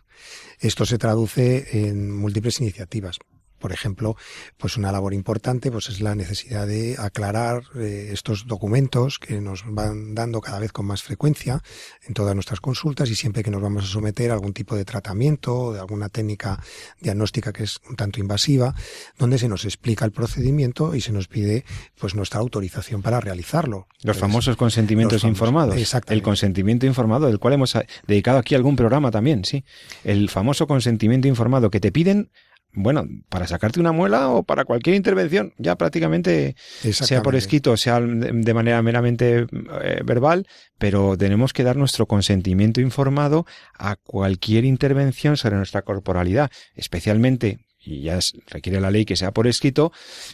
[0.58, 3.18] Esto se traduce en múltiples iniciativas.
[3.60, 4.16] Por ejemplo,
[4.56, 9.64] pues una labor importante pues es la necesidad de aclarar eh, estos documentos que nos
[9.66, 11.62] van dando cada vez con más frecuencia
[12.08, 14.84] en todas nuestras consultas y siempre que nos vamos a someter a algún tipo de
[14.84, 16.60] tratamiento o de alguna técnica
[17.00, 18.74] diagnóstica que es un tanto invasiva,
[19.18, 21.64] donde se nos explica el procedimiento y se nos pide
[21.98, 23.86] pues nuestra autorización para realizarlo.
[24.02, 25.76] Los famosos consentimientos informados.
[26.08, 29.64] El consentimiento informado, del cual hemos dedicado aquí algún programa también, sí.
[30.04, 32.30] El famoso consentimiento informado que te piden
[32.72, 38.00] bueno, para sacarte una muela o para cualquier intervención, ya prácticamente sea por escrito, sea
[38.00, 39.46] de manera meramente
[39.82, 40.46] eh, verbal,
[40.78, 43.46] pero tenemos que dar nuestro consentimiento informado
[43.78, 49.46] a cualquier intervención sobre nuestra corporalidad, especialmente y ya requiere la ley que sea por
[49.46, 49.92] escrito,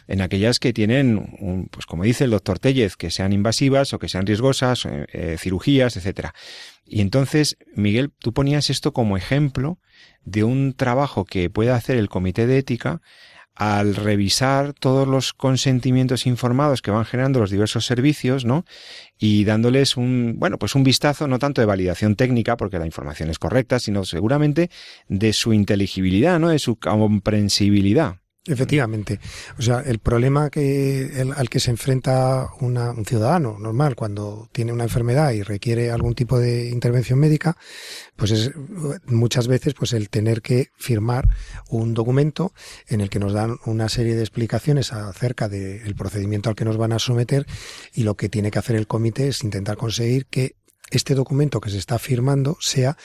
[0.08, 3.98] en aquellas que tienen, un, pues como dice el doctor Tellez, que sean invasivas o
[3.98, 6.34] que sean riesgosas, eh, eh, cirugías, etcétera.
[6.84, 9.78] Y entonces, Miguel, tú ponías esto como ejemplo
[10.24, 13.00] de un trabajo que puede hacer el comité de ética
[13.56, 18.64] al revisar todos los consentimientos informados que van generando los diversos servicios, ¿no?
[19.18, 23.30] Y dándoles un, bueno, pues un vistazo no tanto de validación técnica, porque la información
[23.30, 24.70] es correcta, sino seguramente
[25.08, 26.50] de su inteligibilidad, ¿no?
[26.50, 28.16] De su comprensibilidad.
[28.48, 29.18] Efectivamente.
[29.58, 34.72] O sea, el problema que, al que se enfrenta una, un ciudadano normal cuando tiene
[34.72, 37.56] una enfermedad y requiere algún tipo de intervención médica,
[38.14, 38.52] pues es
[39.06, 41.28] muchas veces pues el tener que firmar
[41.68, 42.52] un documento
[42.86, 46.76] en el que nos dan una serie de explicaciones acerca del procedimiento al que nos
[46.76, 47.46] van a someter
[47.94, 50.56] y lo que tiene que hacer el comité es intentar conseguir que
[50.90, 52.96] este documento que se está firmando sea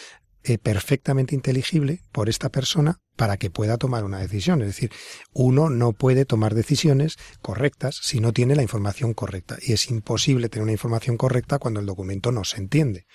[0.43, 4.61] eh, perfectamente inteligible por esta persona para que pueda tomar una decisión.
[4.61, 4.91] Es decir,
[5.33, 9.57] uno no puede tomar decisiones correctas si no tiene la información correcta.
[9.61, 13.05] Y es imposible tener una información correcta cuando el documento no se entiende.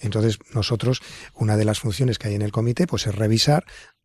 [0.00, 1.00] Entonces, nosotros,
[1.34, 3.64] una de las funciones que hay en el comité, pues es revisar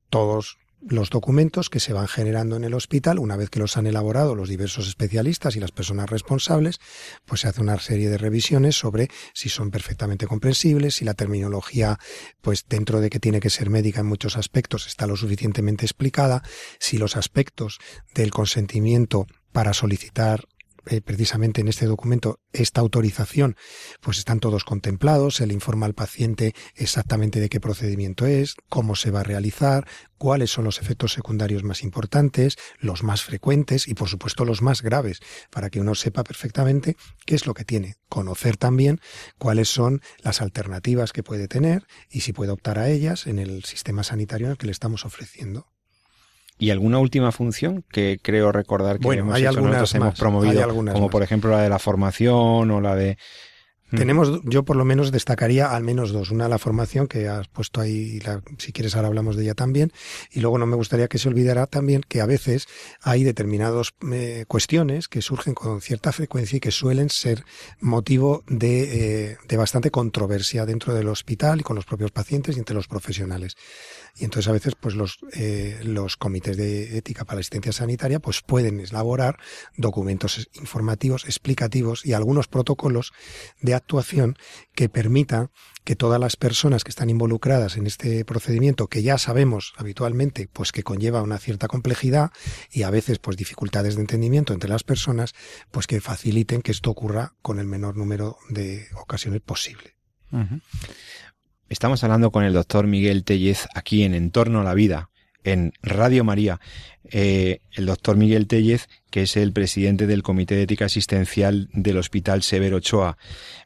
[0.09, 3.87] todos los documentos que se van generando en el hospital, una vez que los han
[3.87, 6.79] elaborado los diversos especialistas y las personas responsables,
[7.25, 11.99] pues se hace una serie de revisiones sobre si son perfectamente comprensibles, si la terminología,
[12.41, 16.43] pues dentro de que tiene que ser médica en muchos aspectos, está lo suficientemente explicada,
[16.79, 17.79] si los aspectos
[18.13, 20.45] del consentimiento para solicitar
[20.87, 23.55] eh, precisamente en este documento esta autorización,
[24.01, 28.95] pues están todos contemplados, se le informa al paciente exactamente de qué procedimiento es, cómo
[28.95, 33.93] se va a realizar, cuáles son los efectos secundarios más importantes, los más frecuentes y
[33.93, 37.95] por supuesto los más graves, para que uno sepa perfectamente qué es lo que tiene.
[38.09, 38.99] Conocer también
[39.37, 43.63] cuáles son las alternativas que puede tener y si puede optar a ellas en el
[43.63, 45.67] sistema sanitario en el que le estamos ofreciendo.
[46.61, 50.67] ¿Y alguna última función que creo recordar que hemos, hay nosotros hemos promovido?
[50.93, 53.17] como por ejemplo la de la formación o la de
[53.91, 53.97] Mm.
[53.97, 56.31] Tenemos, yo por lo menos destacaría al menos dos.
[56.31, 59.91] Una, la formación que has puesto ahí, la, si quieres ahora hablamos de ella también.
[60.31, 62.67] Y luego no me gustaría que se olvidara también que a veces
[63.01, 67.43] hay determinadas eh, cuestiones que surgen con cierta frecuencia y que suelen ser
[67.79, 72.59] motivo de, eh, de bastante controversia dentro del hospital y con los propios pacientes y
[72.59, 73.57] entre los profesionales.
[74.15, 78.19] Y entonces a veces pues los, eh, los comités de ética para la asistencia sanitaria
[78.19, 79.37] pues pueden elaborar
[79.77, 83.13] documentos informativos, explicativos y algunos protocolos
[83.61, 84.37] de actuación
[84.75, 85.49] que permita
[85.83, 90.71] que todas las personas que están involucradas en este procedimiento, que ya sabemos habitualmente, pues
[90.71, 92.31] que conlleva una cierta complejidad
[92.71, 95.33] y a veces pues dificultades de entendimiento entre las personas,
[95.71, 99.95] pues que faciliten que esto ocurra con el menor número de ocasiones posible.
[101.71, 105.09] Estamos hablando con el doctor Miguel Tellez aquí en Entorno a la Vida,
[105.45, 106.59] en Radio María.
[107.05, 111.95] Eh, el doctor Miguel Tellez, que es el presidente del Comité de Ética Asistencial del
[111.95, 113.17] Hospital Severo Ochoa,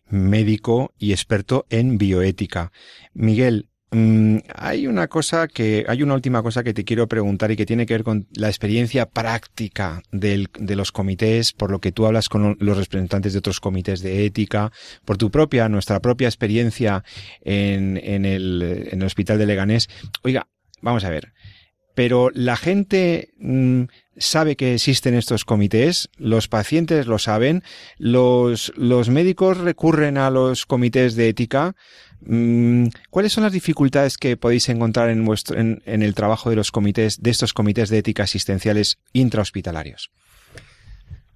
[0.07, 2.71] médico y experto en bioética.
[3.15, 7.55] Miguel, mm, hay una cosa que, hay una última cosa que te quiero preguntar y
[7.55, 11.91] que tiene que ver con la experiencia práctica del, de los comités, por lo que
[11.91, 14.71] tú hablas con los representantes de otros comités de ética,
[15.05, 17.03] por tu propia, nuestra propia experiencia
[17.41, 19.87] en, en, el, en el Hospital de Leganés.
[20.23, 20.47] Oiga,
[20.81, 21.34] vamos a ver
[21.95, 23.83] pero la gente mm,
[24.17, 27.63] sabe que existen estos comités, los pacientes lo saben,
[27.97, 31.75] los, los médicos recurren a los comités de ética.
[32.21, 36.57] Mm, ¿Cuáles son las dificultades que podéis encontrar en, vuestro, en, en el trabajo de
[36.57, 40.11] los comités, de estos comités de ética asistenciales intrahospitalarios?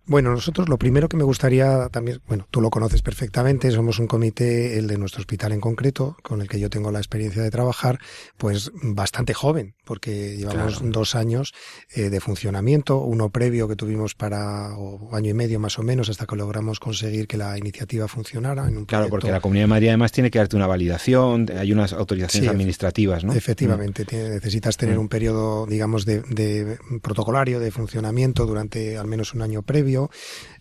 [0.10, 4.08] Bueno, nosotros lo primero que me gustaría también, bueno, tú lo conoces perfectamente, somos un
[4.08, 7.52] comité, el de nuestro hospital en concreto, con el que yo tengo la experiencia de
[7.52, 8.00] trabajar,
[8.36, 11.54] pues bastante joven, porque llevamos dos años
[11.94, 16.10] eh, de funcionamiento, uno previo que tuvimos para o año y medio más o menos
[16.10, 18.68] hasta que logramos conseguir que la iniciativa funcionara.
[18.68, 21.72] En un claro, porque la Comunidad de Madrid además tiene que darte una validación, hay
[21.72, 23.34] unas autorizaciones administrativas, ¿no?
[23.34, 24.30] Efectivamente, mm.
[24.32, 25.02] necesitas tener mm.
[25.02, 29.99] un periodo, digamos, de, de protocolario de funcionamiento durante al menos un año previo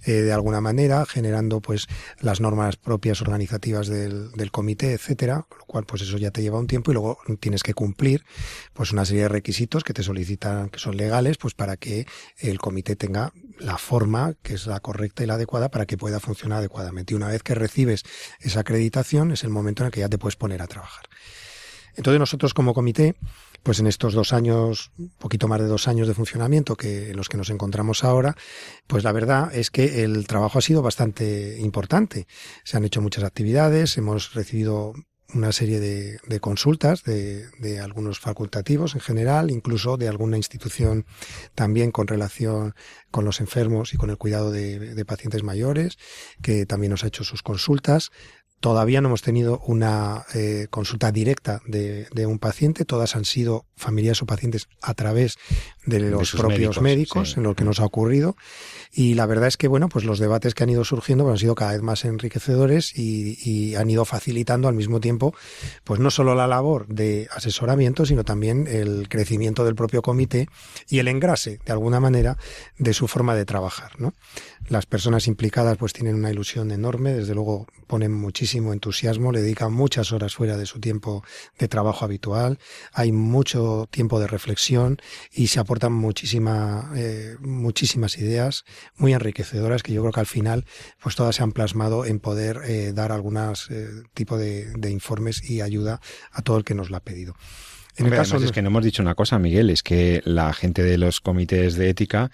[0.05, 1.87] eh, de alguna manera, generando pues
[2.20, 6.66] las normas propias organizativas del, comité, etcétera, lo cual pues eso ya te lleva un
[6.66, 8.24] tiempo y luego tienes que cumplir
[8.72, 12.07] pues una serie de requisitos que te solicitan, que son legales, pues para que
[12.38, 16.20] el comité tenga la forma que es la correcta y la adecuada para que pueda
[16.20, 17.14] funcionar adecuadamente.
[17.14, 18.05] Y una vez que recibes
[18.40, 21.05] esa acreditación es el momento en el que ya te puedes poner a trabajar.
[21.96, 23.16] Entonces nosotros como comité
[23.62, 27.29] pues en estos dos años, poquito más de dos años de funcionamiento que en los
[27.29, 28.37] que nos encontramos ahora,
[28.87, 32.27] pues la verdad es que el trabajo ha sido bastante importante.
[32.64, 34.94] Se han hecho muchas actividades, hemos recibido
[35.35, 41.05] una serie de, consultas de, de, algunos facultativos en general, incluso de alguna institución
[41.55, 42.75] también con relación
[43.11, 45.99] con los enfermos y con el cuidado de, de pacientes mayores,
[46.40, 48.11] que también nos ha hecho sus consultas
[48.61, 54.21] Todavía no hemos tenido una eh, consulta directa de, un paciente, todas han sido familias
[54.23, 55.38] o pacientes a través
[55.88, 58.37] de los propios médicos, en lo que nos ha ocurrido.
[58.92, 61.38] Y la verdad es que, bueno, pues los debates que han ido surgiendo pues, han
[61.38, 65.35] sido cada vez más enriquecedores y, han ido facilitando al mismo tiempo,
[65.85, 70.48] pues no solo la labor de asesoramiento, sino también el crecimiento del propio comité
[70.88, 72.38] y el engrase, de alguna manera,
[72.79, 74.14] de su forma de trabajar, ¿no?
[74.68, 79.72] Las personas implicadas pues tienen una ilusión enorme, desde luego ponen muchísimo entusiasmo, le dedican
[79.72, 81.22] muchas horas fuera de su tiempo
[81.59, 82.59] de trabajo habitual,
[82.92, 84.98] hay mucho tiempo de reflexión
[85.33, 88.64] y se aportan muchísima, eh, muchísimas ideas
[88.96, 90.64] muy enriquecedoras que yo creo que al final
[91.00, 95.60] pues todas se han plasmado en poder eh, dar algunos eh, tipo de, informes y
[95.60, 96.00] ayuda
[96.32, 97.34] a todo el que nos la ha pedido.
[97.96, 100.82] En el caso es que no hemos dicho una cosa, Miguel, es que la gente
[100.82, 102.30] de los comités de ética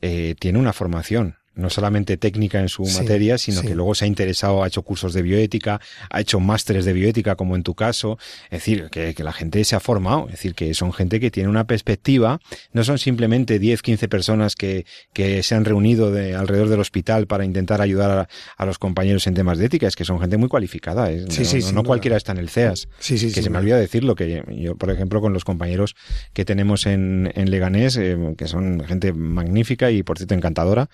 [0.00, 4.62] tiene una formación no solamente técnica en su materia, sino que luego se ha interesado,
[4.62, 8.18] ha hecho cursos de bioética, ha hecho másteres de bioética, como en tu caso.
[8.46, 11.48] Es decir, que, la gente se ha formado, es decir, que son gente que tiene
[11.48, 12.40] una perspectiva,
[12.72, 17.26] no son simplemente 10, 15 personas que, que se han reunido de, alrededor del hospital
[17.26, 20.48] para intentar ayudar a, los compañeros en temas de ética, es que son gente muy
[20.48, 21.10] cualificada.
[21.10, 21.24] ¿eh?
[21.26, 22.88] no, no, cualquiera está en el CEAS.
[22.98, 25.94] que se me olvida decirlo, que yo, por ejemplo, con los compañeros
[26.32, 30.88] que tenemos en, en Leganés, eh, que son gente magnífica y, por cierto, encantadora,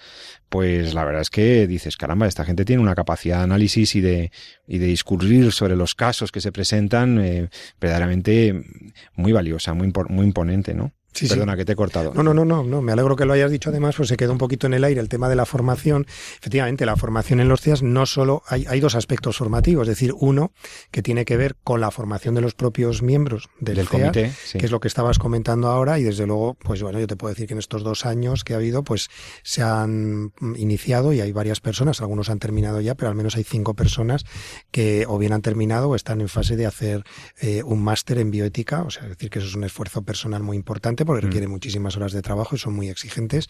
[0.51, 4.01] pues la verdad es que dices, caramba, esta gente tiene una capacidad de análisis y
[4.01, 4.33] de,
[4.67, 7.49] y de discurrir sobre los casos que se presentan eh,
[7.81, 8.65] verdaderamente
[9.15, 10.93] muy valiosa, muy, muy imponente, ¿no?
[11.13, 12.13] Sí, Perdona que te he cortado.
[12.15, 14.33] No, no, no, no, no, me alegro que lo hayas dicho además, pues se quedó
[14.33, 16.07] un poquito en el aire el tema de la formación.
[16.39, 20.15] Efectivamente, la formación en los CIAS no solo hay, hay dos aspectos formativos, es decir,
[20.19, 20.53] uno
[20.91, 24.71] que tiene que ver con la formación de los propios miembros del, comité, que es
[24.71, 27.55] lo que estabas comentando ahora, y desde luego, pues bueno, yo te puedo decir que
[27.55, 29.09] en estos dos años que ha habido, pues
[29.43, 33.45] se han iniciado y hay varias personas, algunos han terminado ya, pero al menos hay
[33.45, 34.25] cinco personas
[34.71, 37.05] que o bien han terminado o están en fase de hacer
[37.41, 40.43] eh, un máster en bioética, o sea, es decir, que eso es un esfuerzo personal
[40.43, 41.51] muy importante porque requiere mm.
[41.51, 43.49] muchísimas horas de trabajo y son muy exigentes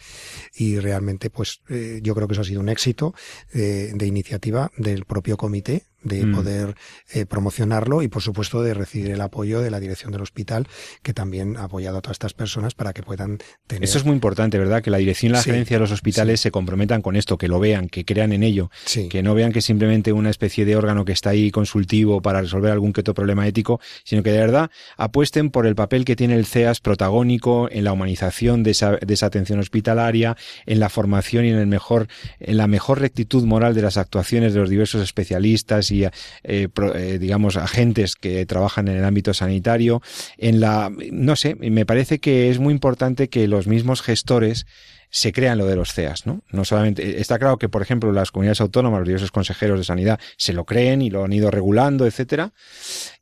[0.55, 3.15] y realmente pues eh, yo creo que eso ha sido un éxito
[3.53, 6.35] eh, de iniciativa del propio comité de mm.
[6.35, 6.75] poder
[7.13, 10.67] eh, promocionarlo y por supuesto de recibir el apoyo de la dirección del hospital
[11.03, 14.15] que también ha apoyado a todas estas personas para que puedan tener eso es muy
[14.15, 17.37] importante verdad que la dirección y la gerencia de los hospitales se comprometan con esto
[17.37, 18.71] que lo vean que crean en ello
[19.11, 22.41] que no vean que es simplemente una especie de órgano que está ahí consultivo para
[22.41, 26.17] resolver algún que otro problema ético sino que de verdad apuesten por el papel que
[26.17, 30.37] tiene el CEAS protagónico en la humanización de esa, de esa atención hospitalaria
[30.67, 32.09] en la formación y en el mejor
[32.39, 36.11] en la mejor rectitud moral de las actuaciones de los diversos especialistas y, eh,
[36.43, 40.03] eh, digamos, agentes que trabajan en el ámbito sanitario.
[40.39, 44.67] En la, no sé, me parece que es muy importante que los mismos gestores
[45.11, 46.43] se crean lo de los CEAS, ¿no?
[46.51, 50.21] No solamente, está claro que, por ejemplo, las comunidades autónomas, los diversos consejeros de sanidad
[50.37, 52.53] se lo creen y lo han ido regulando, etcétera.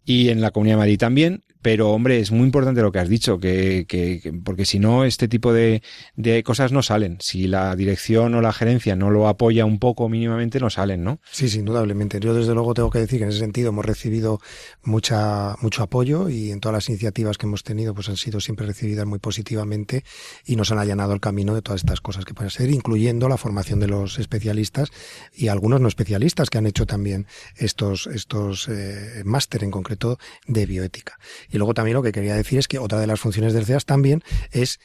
[0.05, 3.11] Y en la Comunidad de Madrid también, pero, hombre, es muy importante lo que has
[3.11, 5.83] dicho, que, que, porque si no, este tipo de,
[6.43, 7.19] cosas no salen.
[7.21, 11.21] Si la dirección o la gerencia no lo apoya un poco mínimamente, no salen, ¿no?
[11.31, 12.21] Sí, sí, indudablemente.
[12.21, 14.41] Yo, desde luego, tengo que decir que en ese sentido hemos recibido
[14.83, 18.67] mucha, mucho apoyo y en todas las iniciativas que hemos tenido, pues han sido siempre
[18.67, 20.05] recibidas muy positivamente
[20.47, 23.37] y nos han allanado el camino de todas estas cosas que pueden ser, incluyendo la
[23.37, 24.89] formación de los especialistas
[25.35, 27.27] y algunos no especialistas que han hecho también
[27.57, 31.19] estos, estos eh, máster en concreto de bioética.
[31.59, 34.23] Luego también lo que quería decir es que otra de las funciones del CEAS también
[34.51, 34.81] es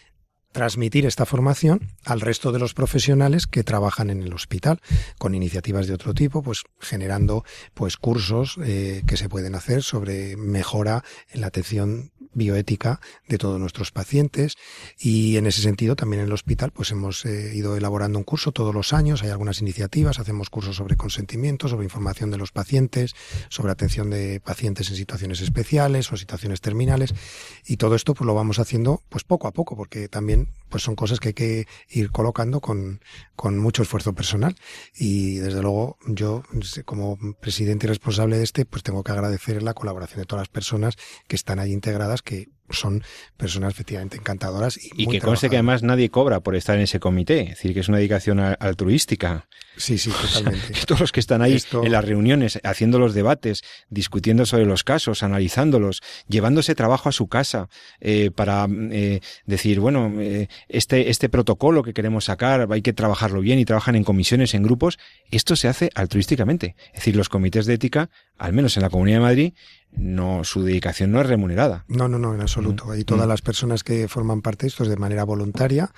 [0.54, 4.80] transmitir esta formación al resto de los profesionales que trabajan en el hospital
[5.18, 10.38] con iniciativas de otro tipo, pues generando pues cursos eh, que se pueden hacer sobre
[10.38, 14.56] mejora en la atención bioética de todos nuestros pacientes
[15.00, 18.52] y en ese sentido también en el hospital pues hemos eh, ido elaborando un curso
[18.52, 23.16] todos los años, hay algunas iniciativas, hacemos cursos sobre consentimiento, sobre información de los pacientes,
[23.50, 27.14] sobre atención de pacientes en situaciones especiales o situaciones terminales.
[27.66, 30.96] Y todo esto pues lo vamos haciendo pues poco a poco porque también pues son
[30.96, 33.00] cosas que hay que ir colocando con,
[33.36, 34.56] con mucho esfuerzo personal.
[34.98, 36.44] Y desde luego yo
[36.86, 40.50] como presidente y responsable de este pues tengo que agradecer la colaboración de todas las
[40.50, 40.96] personas
[41.28, 43.04] que están ahí integradas que son
[43.38, 44.80] personas efectivamente encantadoras.
[44.82, 47.82] Y, que conste que además nadie cobra por estar en ese comité, es decir, que
[47.82, 49.48] es una dedicación altruística.
[49.76, 50.86] Sí, sí, totalmente.
[50.86, 55.24] todos los que están ahí en las reuniones, haciendo los debates, discutiendo sobre los casos,
[55.24, 57.70] analizándolos, llevándose trabajo a su casa
[58.00, 63.42] eh, para eh, decir, bueno, eh, este, este protocolo que queremos sacar, hay que trabajarlo
[63.42, 65.00] bien y trabajan en comisiones, en grupos,
[65.32, 66.76] esto se hace altruísticamente.
[66.88, 69.54] Es decir, los comités de ética, al menos en la Comunidad de Madrid,
[69.96, 71.86] no, su dedicación no es remunerada.
[71.88, 72.96] No, no, no, en absoluto.
[72.96, 75.92] Y todas las personas que forman parte de esto es de manera voluntaria,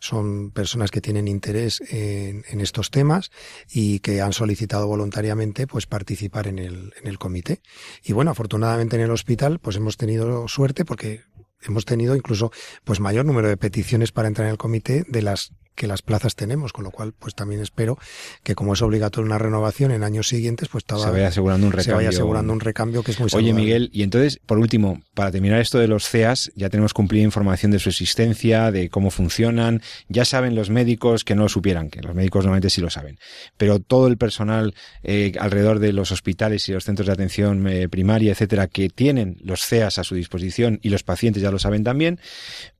[0.00, 3.30] son personas que tienen interés en, en, estos temas
[3.70, 7.60] y que han solicitado voluntariamente pues participar en el, en el comité.
[8.02, 11.22] Y bueno, afortunadamente en el hospital pues hemos tenido suerte porque
[11.62, 12.50] hemos tenido incluso
[12.84, 16.36] pues mayor número de peticiones para entrar en el comité de las que las plazas
[16.36, 17.98] tenemos, con lo cual pues también espero
[18.42, 21.92] que como es obligatorio una renovación en años siguientes, pues se vaya asegurando un recambio.
[21.92, 25.30] Se vaya asegurando un recambio que es muy Oye Miguel, y entonces, por último, para
[25.30, 29.82] terminar esto de los CEAS, ya tenemos cumplida información de su existencia, de cómo funcionan,
[30.08, 33.18] ya saben los médicos que no lo supieran, que los médicos normalmente sí lo saben,
[33.56, 37.88] pero todo el personal eh, alrededor de los hospitales y los centros de atención eh,
[37.88, 41.84] primaria, etcétera, que tienen los CEAS a su disposición y los pacientes ya lo saben
[41.84, 42.18] también,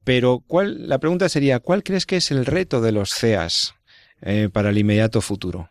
[0.05, 3.75] pero ¿cuál, la pregunta sería, ¿cuál crees que es el reto de los CEAS
[4.21, 5.71] eh, para el inmediato futuro?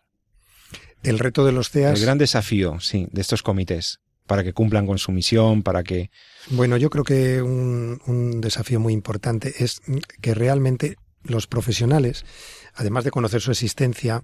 [1.03, 1.99] El reto de los CEAS.
[1.99, 6.11] El gran desafío, sí, de estos comités, para que cumplan con su misión, para que.
[6.49, 9.81] Bueno, yo creo que un, un desafío muy importante es
[10.21, 12.25] que realmente los profesionales,
[12.73, 14.23] además de conocer su existencia,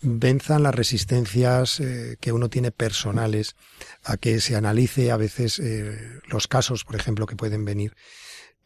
[0.00, 3.54] venzan las resistencias eh, que uno tiene personales
[4.02, 7.94] a que se analice a veces eh, los casos, por ejemplo, que pueden venir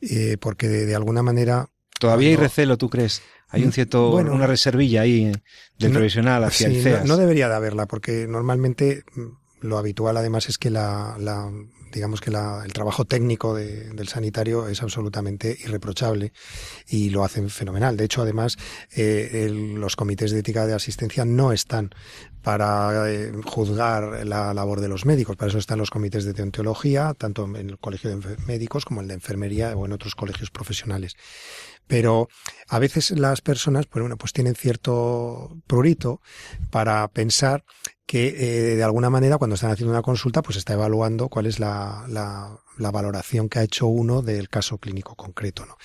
[0.00, 1.68] eh, porque de, alguna manera...
[1.98, 3.22] Todavía hay recelo, ¿tú crees?
[3.48, 5.32] Hay un cierto, una reservilla ahí
[5.78, 7.02] del profesional hacia el CEAS.
[7.02, 11.50] No, no, debería de haberla, porque normalmente mm, lo habitual además es que la, la
[11.96, 16.32] digamos que el trabajo técnico de, del sanitario es absolutamente irreprochable
[16.86, 17.96] y lo hacen fenomenal.
[17.96, 18.58] De hecho, además,
[18.94, 21.90] eh, los comités de ética de asistencia no están
[22.42, 25.36] para eh, juzgar la labor de los médicos.
[25.36, 29.08] Para eso están los comités de deontología, tanto en el colegio de médicos como el
[29.08, 31.16] de enfermería o en otros colegios profesionales.
[31.86, 32.28] Pero
[32.68, 36.20] a veces las personas, pues bueno, pues tienen cierto prurito
[36.70, 37.64] para pensar
[38.06, 41.58] que eh, de alguna manera cuando están haciendo una consulta pues está evaluando cuál es
[41.58, 45.66] la, la, la, valoración que ha hecho uno del caso clínico concreto.
[45.66, 45.76] ¿no?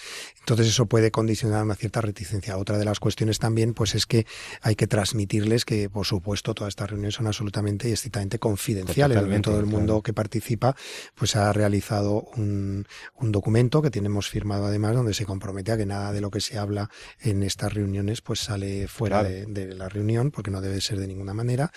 [0.42, 2.58] Entonces eso puede condicionar una cierta reticencia.
[2.58, 4.26] Otra de las cuestiones también pues es que
[4.62, 9.16] hay que transmitirles que por supuesto todas estas reuniones son absolutamente y estrictamente confidenciales.
[9.16, 10.76] Totalmente, todo el mundo que participa
[11.16, 12.86] pues ha realizado un,
[13.16, 16.42] un documento que tenemos firmado además donde se compromete a que nada de lo que
[16.42, 16.89] se habla
[17.20, 19.36] en estas reuniones pues sale fuera claro.
[19.36, 21.72] de, de la reunión porque no debe ser de ninguna manera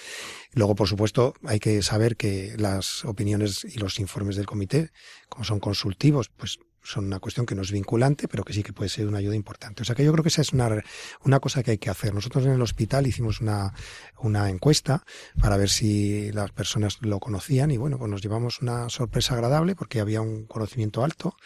[0.54, 4.90] Luego, por supuesto, hay que saber que las opiniones y los informes del comité,
[5.28, 8.72] como son consultivos, pues son una cuestión que no es vinculante, pero que sí que
[8.72, 9.82] puede ser una ayuda importante.
[9.82, 10.82] O sea que yo creo que esa es una,
[11.24, 12.14] una cosa que hay que hacer.
[12.14, 13.72] Nosotros en el hospital hicimos una,
[14.18, 15.04] una encuesta
[15.40, 19.74] para ver si las personas lo conocían y bueno, pues nos llevamos una sorpresa agradable
[19.74, 21.36] porque había un conocimiento alto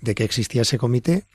[0.00, 1.26] de que existía ese comité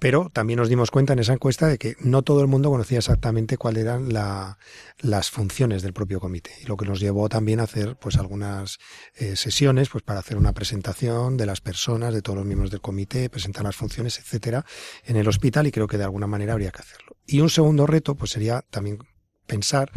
[0.00, 2.98] pero también nos dimos cuenta en esa encuesta de que no todo el mundo conocía
[2.98, 4.58] exactamente cuáles eran la,
[4.98, 6.52] las funciones del propio comité.
[6.62, 8.78] Y lo que nos llevó también a hacer pues algunas
[9.14, 12.80] eh, sesiones pues para hacer una presentación de las personas, de todos los miembros del
[12.80, 14.64] comité, presentar las funciones, etcétera,
[15.04, 17.16] en el hospital y creo que de alguna manera habría que hacerlo.
[17.26, 18.98] Y un segundo reto pues sería también
[19.46, 19.92] pensar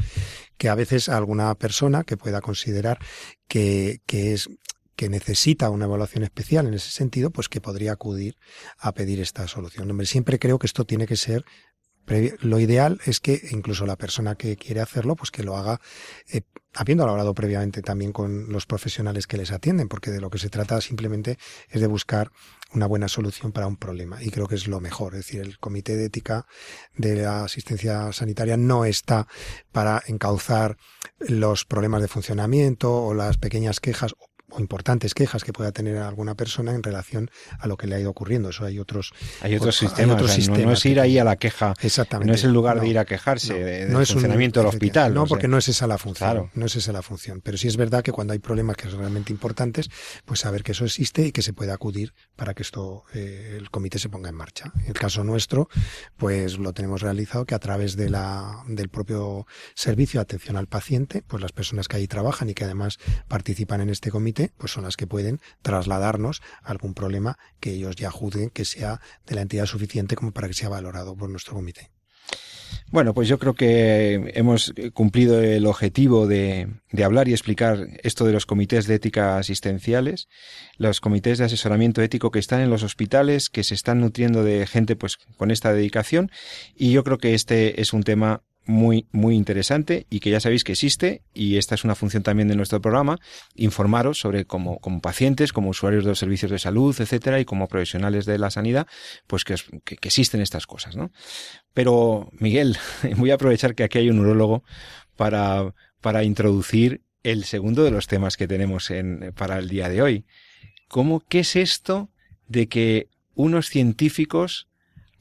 [0.57, 2.99] que a veces alguna persona que pueda considerar
[3.47, 4.49] que, que es
[4.95, 8.37] que necesita una evaluación especial en ese sentido, pues que podría acudir
[8.77, 9.89] a pedir esta solución.
[9.89, 11.45] Hombre, siempre creo que esto tiene que ser
[12.05, 15.79] lo ideal es que incluso la persona que quiere hacerlo, pues que lo haga
[16.31, 16.41] eh,
[16.73, 20.49] habiendo hablado previamente también con los profesionales que les atienden, porque de lo que se
[20.49, 21.37] trata simplemente
[21.69, 22.31] es de buscar
[22.73, 24.21] una buena solución para un problema.
[24.21, 25.13] Y creo que es lo mejor.
[25.13, 26.45] Es decir, el Comité de Ética
[26.95, 29.27] de la Asistencia Sanitaria no está
[29.71, 30.77] para encauzar
[31.19, 34.13] los problemas de funcionamiento o las pequeñas quejas
[34.55, 37.29] o importantes quejas que pueda tener alguna persona en relación
[37.59, 38.49] a lo que le ha ido ocurriendo.
[38.49, 39.99] Eso hay otros, hay otros sistemas.
[39.99, 41.73] Hay otros o sea, sistemas no, no, es ir ahí a la queja.
[41.81, 42.27] Exactamente.
[42.27, 44.73] No es el lugar no, de ir a quejarse de, del no funcionamiento un, del
[44.75, 45.13] hospital.
[45.13, 46.29] No, porque no es esa la función.
[46.29, 46.51] Claro.
[46.53, 47.41] No es esa la función.
[47.41, 49.89] Pero sí es verdad que cuando hay problemas que son realmente importantes,
[50.25, 53.69] pues saber que eso existe y que se puede acudir para que esto, eh, el
[53.69, 54.71] comité se ponga en marcha.
[54.81, 55.69] En el caso nuestro,
[56.17, 59.45] pues lo tenemos realizado que a través de la, del propio
[59.75, 62.97] servicio de atención al paciente, pues las personas que ahí trabajan y que además
[63.27, 68.11] participan en este comité, pues son las que pueden trasladarnos algún problema que ellos ya
[68.11, 71.91] juzguen que sea de la entidad suficiente como para que sea valorado por nuestro comité.
[72.91, 78.25] Bueno, pues yo creo que hemos cumplido el objetivo de, de, hablar y explicar esto
[78.25, 80.27] de los comités de ética asistenciales,
[80.77, 84.67] los comités de asesoramiento ético que están en los hospitales, que se están nutriendo de
[84.67, 86.29] gente pues con esta dedicación
[86.75, 90.63] y yo creo que este es un tema muy, muy interesante y que ya sabéis
[90.63, 93.19] que existe y esta es una función también de nuestro programa,
[93.55, 97.67] informaros sobre como, como pacientes, como usuarios de los servicios de salud, etcétera, y como
[97.67, 98.87] profesionales de la sanidad,
[99.27, 101.11] pues que, que, que existen estas cosas, ¿no?
[101.73, 102.77] Pero, Miguel,
[103.17, 104.63] voy a aprovechar que aquí hay un urologo
[105.15, 110.01] para, para introducir el segundo de los temas que tenemos en, para el día de
[110.01, 110.25] hoy.
[110.87, 112.09] ¿Cómo, qué es esto
[112.47, 114.67] de que unos científicos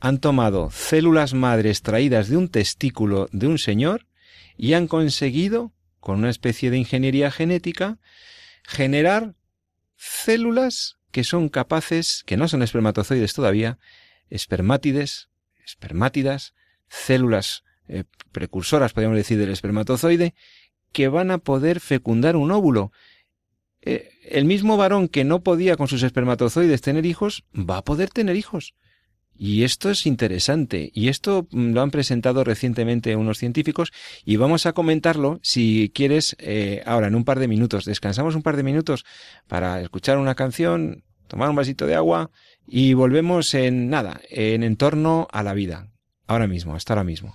[0.03, 4.09] han tomado células madres traídas de un testículo de un señor
[4.57, 8.01] y han conseguido, con una especie de ingeniería genética,
[8.65, 9.37] generar
[9.95, 13.79] células que son capaces, que no son espermatozoides todavía,
[14.29, 15.29] espermátides,
[15.65, 16.53] espermátidas,
[16.89, 20.35] células eh, precursoras, podríamos decir, del espermatozoide,
[20.91, 22.91] que van a poder fecundar un óvulo.
[23.83, 28.11] Eh, el mismo varón que no podía con sus espermatozoides tener hijos, va a poder
[28.11, 28.75] tener hijos.
[29.45, 33.90] Y esto es interesante, y esto mm, lo han presentado recientemente unos científicos,
[34.24, 37.84] y vamos a comentarlo, si quieres, eh, ahora en un par de minutos.
[37.84, 39.05] Descansamos un par de minutos
[39.49, 42.30] para escuchar una canción, tomar un vasito de agua,
[42.68, 45.88] y volvemos en nada, en entorno a la vida.
[46.28, 47.34] Ahora mismo, hasta ahora mismo.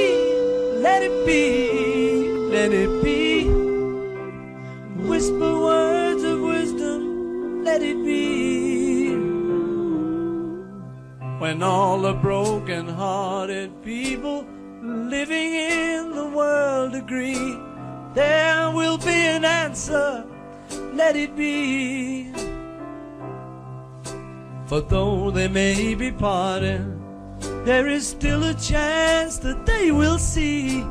[0.81, 3.43] let it be, let it be.
[5.07, 9.11] Whisper words of wisdom, let it be.
[11.37, 14.45] When all the broken hearted people
[14.81, 17.59] living in the world agree,
[18.15, 20.25] there will be an answer,
[20.93, 22.31] let it be.
[24.65, 26.90] For though they may be parted,
[27.63, 30.83] there is still a chance that they will see.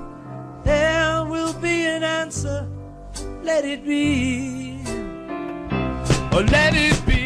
[0.64, 2.68] There will be an answer,
[3.42, 4.78] let it be.
[6.32, 7.19] Oh, let it be,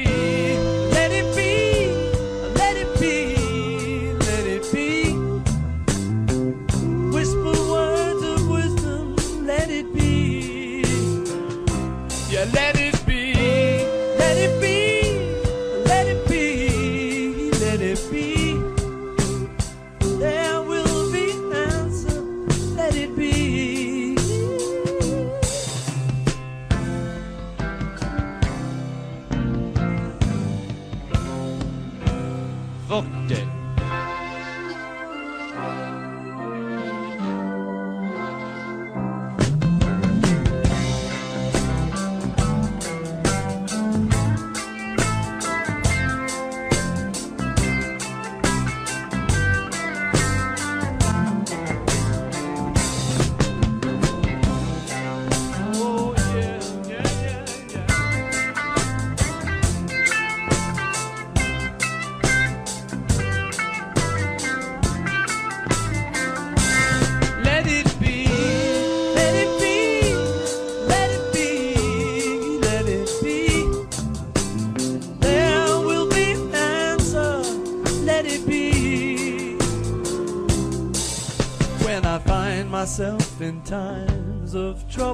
[83.65, 85.14] times of trouble,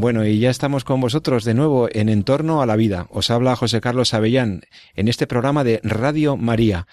[0.00, 3.08] Bueno, y ya estamos con vosotros de nuevo en Entorno a la Vida.
[3.10, 4.60] Os habla José Carlos Avellán
[4.94, 6.86] en este programa de Radio María.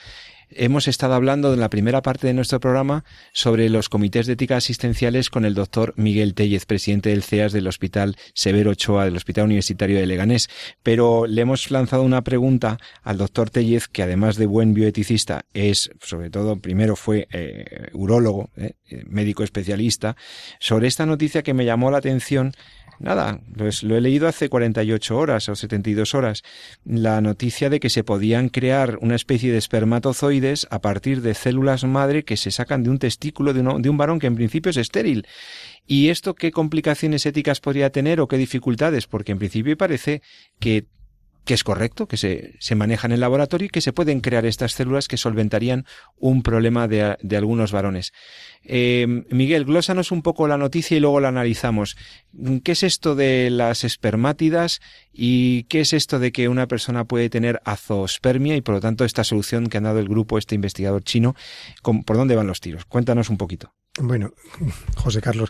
[0.55, 3.03] Hemos estado hablando en la primera parte de nuestro programa
[3.33, 7.67] sobre los comités de ética asistenciales con el doctor Miguel Tellez, presidente del CEAS del
[7.67, 10.49] Hospital Severo Ochoa, del Hospital Universitario de Leganés.
[10.83, 15.91] Pero le hemos lanzado una pregunta al doctor Tellez, que además de buen bioeticista, es,
[16.01, 18.73] sobre todo, primero fue eh, urólogo, eh,
[19.07, 20.15] médico especialista,
[20.59, 22.53] sobre esta noticia que me llamó la atención
[22.99, 26.43] Nada, pues lo he leído hace 48 horas o 72 horas.
[26.85, 29.57] La noticia de que se podían crear una especie de
[30.69, 34.19] a partir de células madre que se sacan de un testículo de, de un varón
[34.19, 35.27] que en principio es estéril.
[35.87, 39.07] ¿Y esto qué complicaciones éticas podría tener o qué dificultades?
[39.07, 40.21] Porque en principio parece
[40.59, 40.85] que
[41.45, 44.45] que es correcto, que se, se maneja en el laboratorio y que se pueden crear
[44.45, 45.85] estas células que solventarían
[46.17, 48.11] un problema de, de algunos varones.
[48.63, 51.95] Eh, Miguel, glósanos un poco la noticia y luego la analizamos.
[52.63, 54.81] ¿Qué es esto de las espermátidas
[55.13, 59.05] y qué es esto de que una persona puede tener azospermia y por lo tanto
[59.05, 61.35] esta solución que ha dado el grupo, este investigador chino,
[61.81, 62.85] ¿por dónde van los tiros?
[62.85, 63.71] Cuéntanos un poquito.
[63.97, 64.33] Bueno,
[64.97, 65.49] José Carlos,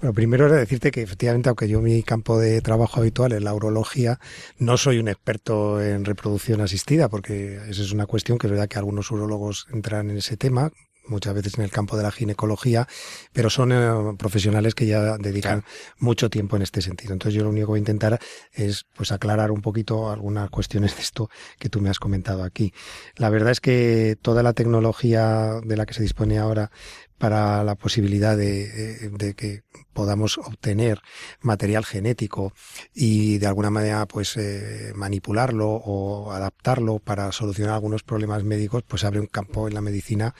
[0.00, 3.54] bueno, primero era decirte que efectivamente, aunque yo mi campo de trabajo habitual es la
[3.54, 4.20] urología,
[4.58, 8.68] no soy un experto en reproducción asistida, porque esa es una cuestión que es verdad
[8.68, 10.70] que algunos urólogos entran en ese tema,
[11.08, 12.86] muchas veces en el campo de la ginecología,
[13.32, 15.64] pero son eh, profesionales que ya dedican
[15.98, 17.12] mucho tiempo en este sentido.
[17.12, 18.18] Entonces yo lo único que voy a intentar
[18.52, 22.72] es pues aclarar un poquito algunas cuestiones de esto que tú me has comentado aquí.
[23.16, 26.70] La verdad es que toda la tecnología de la que se dispone ahora
[27.18, 31.00] para la posibilidad de, de que podamos obtener
[31.40, 32.52] material genético
[32.94, 39.04] y de alguna manera pues eh, manipularlo o adaptarlo para solucionar algunos problemas médicos pues
[39.04, 40.34] abre un campo en la medicina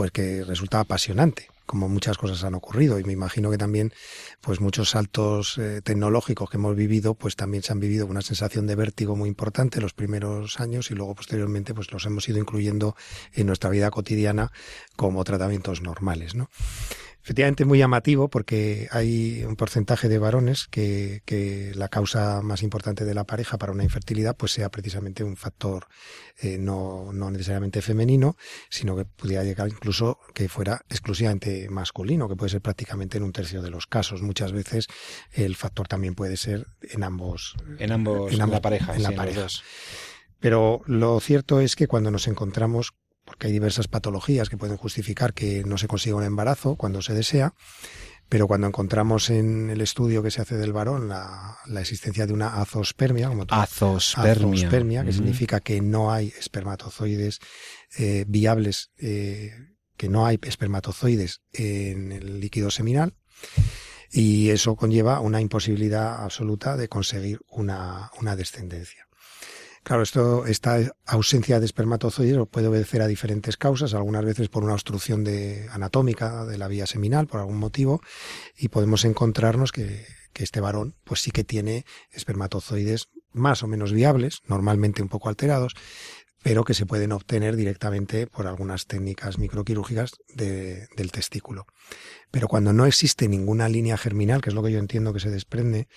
[0.00, 3.92] pues que resulta apasionante como muchas cosas han ocurrido y me imagino que también
[4.40, 8.66] pues muchos saltos eh, tecnológicos que hemos vivido pues también se han vivido una sensación
[8.66, 12.96] de vértigo muy importante los primeros años y luego posteriormente pues los hemos ido incluyendo
[13.34, 14.52] en nuestra vida cotidiana
[14.96, 16.48] como tratamientos normales ¿no?
[17.22, 23.04] Efectivamente muy llamativo porque hay un porcentaje de varones que, que, la causa más importante
[23.04, 25.86] de la pareja para una infertilidad pues sea precisamente un factor
[26.42, 28.36] eh, no, no necesariamente femenino,
[28.70, 33.32] sino que pudiera llegar incluso que fuera exclusivamente masculino, que puede ser prácticamente en un
[33.32, 34.22] tercio de los casos.
[34.22, 34.86] Muchas veces
[35.32, 37.56] el factor también puede ser en ambos.
[37.78, 38.96] En ambos, en, ambos, la pareja.
[38.96, 39.46] En la sí, pareja.
[40.38, 42.94] Pero lo cierto es que cuando nos encontramos
[43.40, 47.14] porque hay diversas patologías que pueden justificar que no se consiga un embarazo cuando se
[47.14, 47.54] desea,
[48.28, 52.34] pero cuando encontramos en el estudio que se hace del varón la, la existencia de
[52.34, 55.16] una azospermia, como tú, azospermia, azospermia que uh -huh.
[55.16, 57.38] significa que no hay espermatozoides
[57.96, 59.52] eh, viables, eh,
[59.96, 63.14] que no hay espermatozoides en el líquido seminal,
[64.12, 69.06] y eso conlleva una imposibilidad absoluta de conseguir una, una descendencia.
[69.82, 74.74] Claro, esto, esta ausencia de espermatozoides puede obedecer a diferentes causas, algunas veces por una
[74.74, 78.02] obstrucción de, anatómica de la vía seminal, por algún motivo,
[78.56, 83.92] y podemos encontrarnos que, que este varón pues sí que tiene espermatozoides más o menos
[83.92, 85.74] viables, normalmente un poco alterados,
[86.42, 91.66] pero que se pueden obtener directamente por algunas técnicas microquirúrgicas de, del testículo.
[92.30, 95.30] Pero cuando no existe ninguna línea germinal, que es lo que yo entiendo que se
[95.30, 95.88] desprende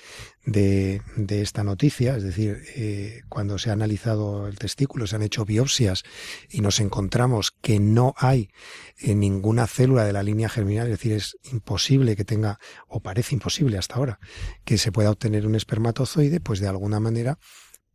[0.46, 5.46] de, esta noticia, es decir, eh, cuando se ha analizado el testículo, se han hecho
[5.46, 6.04] biopsias
[6.50, 8.50] y nos encontramos que no hay
[8.98, 13.36] en ninguna célula de la línea germinal, es decir, es imposible que tenga, o parece
[13.36, 14.20] imposible hasta ahora,
[14.66, 17.38] que se pueda obtener un espermatozoide, pues de alguna manera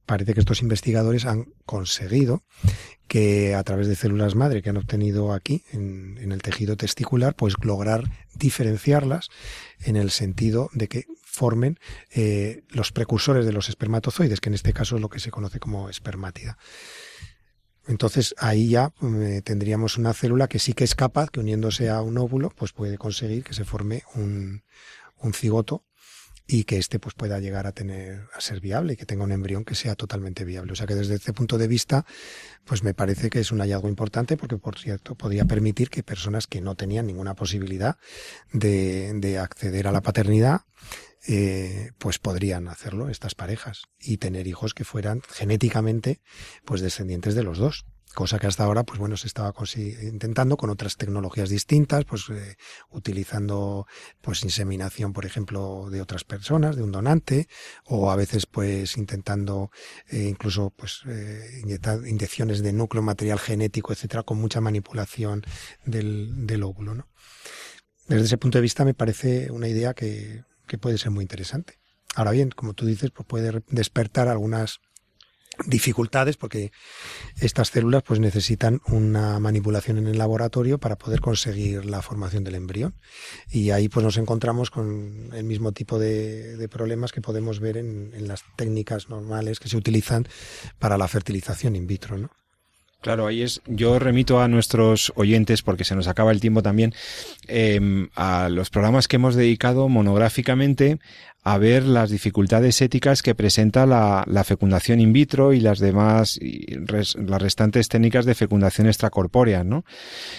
[0.08, 2.42] parece que estos investigadores han conseguido
[3.08, 7.54] que a través de células madre que han obtenido aquí en, el tejido testicular, pues
[7.62, 8.04] lograr
[8.34, 9.28] diferenciarlas
[9.80, 11.78] en el sentido de que formen
[12.10, 15.60] eh, los precursores de los espermatozoides, que en este caso es lo que se conoce
[15.60, 16.56] como espermátida.
[17.86, 22.00] Entonces ahí ya eh, tendríamos una célula que sí que es capaz, que uniéndose a
[22.00, 24.62] un óvulo, pues puede conseguir que se forme un
[25.34, 25.84] cigoto
[26.50, 29.32] y que éste pues pueda llegar a tener a ser viable y que tenga un
[29.32, 30.72] embrión que sea totalmente viable.
[30.72, 32.06] O sea que desde este punto de vista,
[32.64, 36.46] pues me parece que es un hallazgo importante porque, por cierto, podría permitir que personas
[36.46, 37.98] que no tenían ninguna posibilidad
[38.50, 40.62] de, de acceder a la paternidad,
[41.26, 46.22] eh, pues podrían hacerlo estas parejas y tener hijos que fueran genéticamente
[46.64, 47.84] pues descendientes de los dos
[48.18, 49.54] cosa que hasta ahora pues bueno se estaba
[50.02, 52.56] intentando con otras tecnologías distintas pues eh,
[52.90, 53.86] utilizando
[54.20, 57.46] pues inseminación por ejemplo de otras personas de un donante
[57.84, 59.70] o a veces pues intentando
[60.08, 65.44] eh, incluso pues eh, inyecciones de núcleo material genético etcétera con mucha manipulación
[65.84, 67.06] del, del óvulo ¿no?
[68.08, 71.78] desde ese punto de vista me parece una idea que, que puede ser muy interesante
[72.16, 74.80] ahora bien como tú dices pues puede despertar algunas
[75.66, 76.72] dificultades porque
[77.40, 82.54] estas células pues necesitan una manipulación en el laboratorio para poder conseguir la formación del
[82.54, 82.94] embrión
[83.50, 88.12] y ahí pues nos encontramos con el mismo tipo de, problemas que podemos ver en,
[88.14, 90.28] en, las técnicas normales que se utilizan
[90.78, 92.30] para la fertilización in vitro ¿no?
[93.00, 93.62] Claro, ahí es.
[93.66, 96.94] Yo remito a nuestros oyentes, porque se nos acaba el tiempo también,
[97.46, 100.98] eh, a los programas que hemos dedicado monográficamente
[101.44, 106.38] a ver las dificultades éticas que presenta la, la fecundación in vitro y las demás,
[106.40, 109.84] las restantes técnicas de fecundación extracorpórea, ¿no?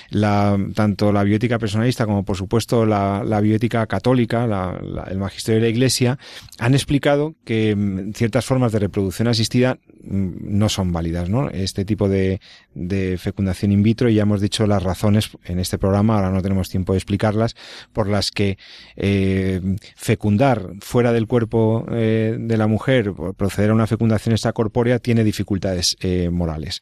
[0.09, 4.79] La, tanto la bioética personalista como, por supuesto, la, la bioética católica, la,
[5.09, 6.19] el magisterio de la Iglesia,
[6.59, 11.49] han explicado que mm, ciertas formas de reproducción asistida mm, no son válidas, ¿no?
[11.49, 12.39] Este tipo de,
[12.73, 16.41] de fecundación in vitro, y ya hemos dicho las razones en este programa, ahora no
[16.41, 17.55] tenemos tiempo de explicarlas,
[17.93, 18.57] por las que
[18.95, 19.61] eh,
[19.95, 25.95] fecundar fuera del cuerpo eh, de la mujer, proceder a una fecundación extracorpórea, tiene dificultades
[26.01, 26.81] eh, morales.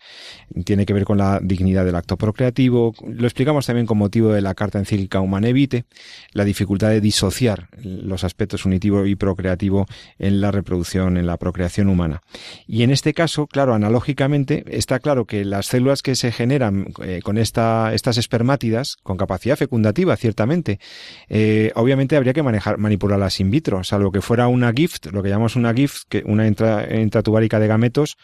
[0.64, 2.94] Tiene que ver con la dignidad del acto procreativo.
[3.06, 5.84] Lo explicamos también con motivo de la carta encíclica Humane Vitae,
[6.32, 9.86] la dificultad de disociar los aspectos unitivo y procreativo
[10.20, 12.22] en la reproducción, en la procreación humana.
[12.66, 17.20] Y en este caso, claro, analógicamente, está claro que las células que se generan eh,
[17.22, 20.80] con esta, estas espermátidas, con capacidad fecundativa, ciertamente,
[21.76, 25.56] obviamente habría que manejar, manipularlas in vitro, salvo que fuera una gift, lo que llamamos
[25.56, 28.18] una gift, que una intra, intratubárica de gametos,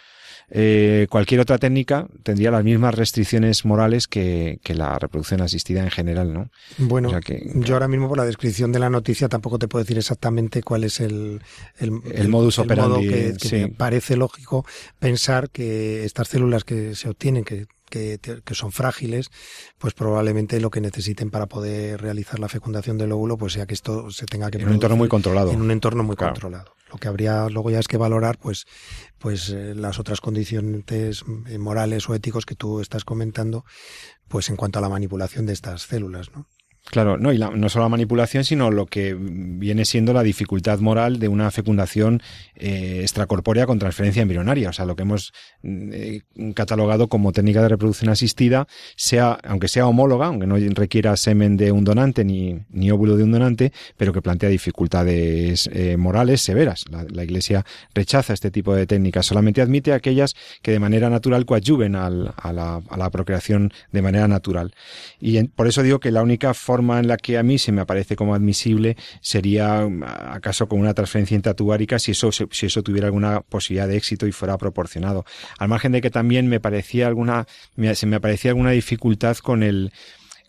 [0.50, 5.90] eh, cualquier otra técnica tendría las mismas restricciones morales que, que, la reproducción asistida en
[5.90, 6.52] general, ¿no?
[6.78, 9.68] Bueno, o sea que, yo ahora mismo por la descripción de la noticia tampoco te
[9.68, 11.42] puedo decir exactamente cuál es el,
[11.78, 12.90] el, el modus el operandi.
[12.90, 13.56] Modo que, que sí.
[13.56, 14.66] me parece lógico
[15.00, 19.30] pensar que estas células que se obtienen, que que, que, son frágiles,
[19.78, 23.76] pues probablemente lo que necesiten para poder realizar la fecundación del óvulo, pues sea que
[23.76, 25.52] esto se tenga que en un entorno muy controlado.
[25.52, 26.34] En un entorno muy claro.
[26.34, 26.74] controlado.
[26.92, 28.66] Lo que habría luego ya es que valorar, pues,
[29.20, 31.24] pues eh, las otras condiciones
[31.60, 33.64] morales o éticos que tú estás comentando,
[34.28, 36.48] pues en cuanto a la manipulación de estas células, ¿no?
[36.86, 40.80] Claro, no, y la, no solo la manipulación, sino lo que viene siendo la dificultad
[40.80, 42.22] moral de una fecundación
[42.56, 44.70] eh, extracorpórea con transferencia embrionaria.
[44.70, 46.22] O sea, lo que hemos eh,
[46.54, 48.68] catalogado como técnica de reproducción asistida,
[48.98, 53.24] sea, aunque sea homóloga, aunque no requiera semen de un donante ni, ni óvulo de
[53.24, 56.84] un donante, pero que plantea dificultades eh, morales severas.
[56.92, 57.66] La, Iglesia
[57.96, 62.34] rechaza este tipo de técnicas, solamente admite aquellas que de manera natural coadyuven a, la,
[62.38, 64.74] a, la, procreación de manera natural.
[65.22, 67.60] Y en, por eso digo que la única forma forma en la que a mí
[67.60, 69.88] se me aparece como admisible sería
[70.32, 74.32] acaso con una transferencia intratubárica si eso, si eso tuviera alguna posibilidad de éxito y
[74.32, 75.24] fuera proporcionado.
[75.60, 77.46] Al margen de que también me parecía alguna,
[77.94, 79.92] se me aparecía alguna dificultad con el,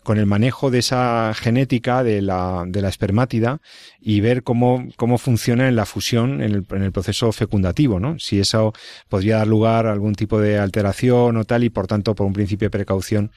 [0.05, 3.59] con el manejo de esa genética de la, de la espermátida
[3.99, 8.17] y ver cómo, cómo funciona en la fusión, en el, en el, proceso fecundativo, ¿no?
[8.19, 8.71] Si eso
[9.09, 12.33] podría dar lugar a algún tipo de alteración o tal y por tanto por un
[12.33, 13.31] principio de precaución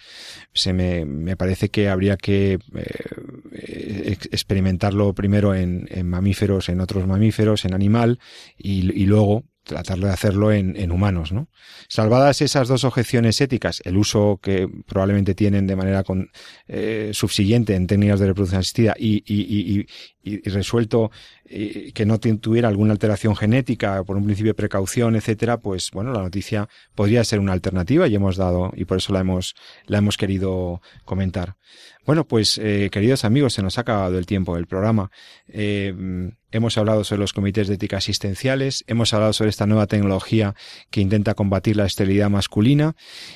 [0.53, 7.07] se me, me parece que habría que eh, experimentarlo primero en, en, mamíferos, en otros
[7.07, 8.21] mamíferos, en animal
[8.59, 11.49] y, y luego tratar de hacerlo en, en, humanos, ¿no?
[11.89, 16.31] Salvadas esas dos objeciones éticas, el uso que probablemente tienen de manera con,
[16.67, 19.43] eh, subsiguiente en técnicas de reproducción asistida y, y,
[19.79, 19.87] y,
[20.23, 21.11] y resuelto
[21.45, 26.13] eh, que no tuviera alguna alteración genética por un principio de precaución, etcétera, pues bueno,
[26.13, 29.55] la noticia podría ser una alternativa y hemos dado y por eso la hemos
[29.87, 31.57] la hemos querido comentar.
[32.05, 35.11] Bueno, pues eh, queridos amigos, se nos ha acabado el tiempo del programa.
[35.47, 40.55] Eh, hemos hablado sobre los comités de ética asistenciales, hemos hablado sobre esta nueva tecnología
[40.91, 42.95] que intenta combatir la esterilidad masculina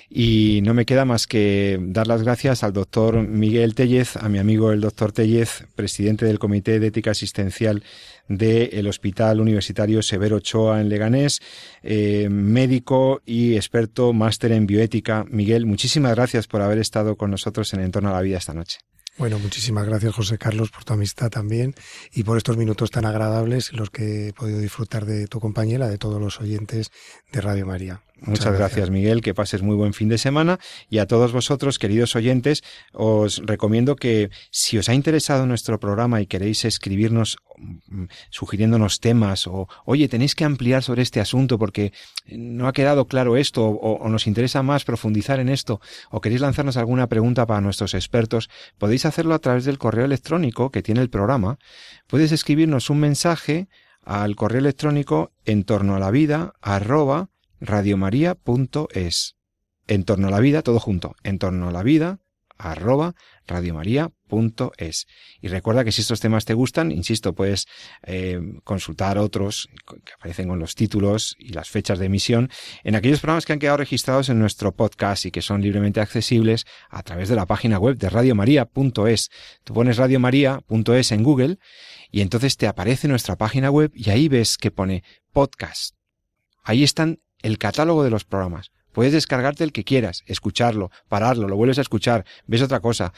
[0.09, 4.39] y no me queda más que dar las gracias al doctor Miguel Tellez, a mi
[4.39, 7.83] amigo el doctor Tellez, presidente del Comité de Ética Asistencial
[8.29, 11.41] del de Hospital Universitario Severo Ochoa en Leganés,
[11.83, 15.25] eh, médico y experto máster en bioética.
[15.29, 18.79] Miguel, muchísimas gracias por haber estado con nosotros en Entorno a la Vida esta noche.
[19.19, 21.75] Bueno, muchísimas gracias José Carlos por tu amistad también
[22.13, 25.87] y por estos minutos tan agradables en los que he podido disfrutar de tu compañera,
[25.89, 26.91] de todos los oyentes
[27.31, 28.03] de Radio María.
[28.17, 29.21] Muchas, Muchas gracias, gracias, Miguel.
[29.21, 30.61] Que pases muy buen fin de semana.
[30.89, 36.21] Y a todos vosotros, queridos oyentes, os recomiendo que si os ha interesado nuestro programa
[36.21, 37.39] y queréis escribirnos
[38.31, 41.93] sugiriéndonos temas o, oye, tenéis que ampliar sobre este asunto porque
[42.27, 46.41] no ha quedado claro esto o, o nos interesa más profundizar en esto o queréis
[46.41, 51.01] lanzarnos alguna pregunta para nuestros expertos, podéis hacerlo a través del correo electrónico que tiene
[51.01, 51.59] el programa.
[52.07, 53.69] Puedes escribirnos un mensaje
[54.03, 57.31] al correo electrónico en torno a la vida arroba
[57.61, 59.37] radiomaria.es.
[59.87, 62.21] En torno a la vida, todo junto, en torno a la vida,
[62.57, 63.15] arroba
[63.47, 64.22] radiomaria.es.
[65.41, 67.67] Y recuerda que si estos temas te gustan, insisto, puedes
[68.05, 69.69] eh, consultar otros
[70.05, 72.51] que aparecen con los títulos y las fechas de emisión
[72.85, 76.65] en aquellos programas que han quedado registrados en nuestro podcast y que son libremente accesibles
[76.91, 79.31] a través de la página web de radiomaria.es.
[79.65, 81.59] Tú pones radiomaria.es en Google
[82.11, 85.03] y entonces te aparece nuestra página web y ahí ves que pone
[85.33, 85.95] podcast.
[86.63, 88.71] Ahí están el catálogo de los programas.
[88.93, 93.13] Puedes descargarte el que quieras, escucharlo, pararlo, lo vuelves a escuchar, ves otra cosa.